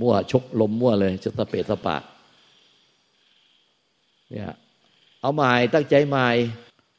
[0.00, 1.96] มั่วชกลมมั่วเลยจะสเปะสปะ
[4.30, 4.50] เนี่ย
[5.20, 6.28] เอาใหม่ตั้งใจใหม่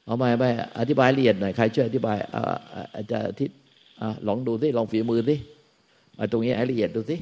[0.06, 0.44] เอาใหม่ไป
[0.80, 2.18] อธิบายละเอียดหน่อยใครช่วยอธิบาย
[2.96, 3.50] อาจารย์ทิศ
[4.28, 5.36] ลองดูสิลองฝีมือสิ
[6.32, 7.16] ตรงนี้ให้ละเอียดดูสิ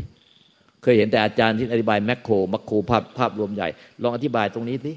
[0.81, 3.67] เคยเห็นแต่อาจารย์ที่อธิบายแมคโครมัคโครภาพภาพรวมใหญ่
[4.01, 4.91] ลองอธิบายตรงนี้สิ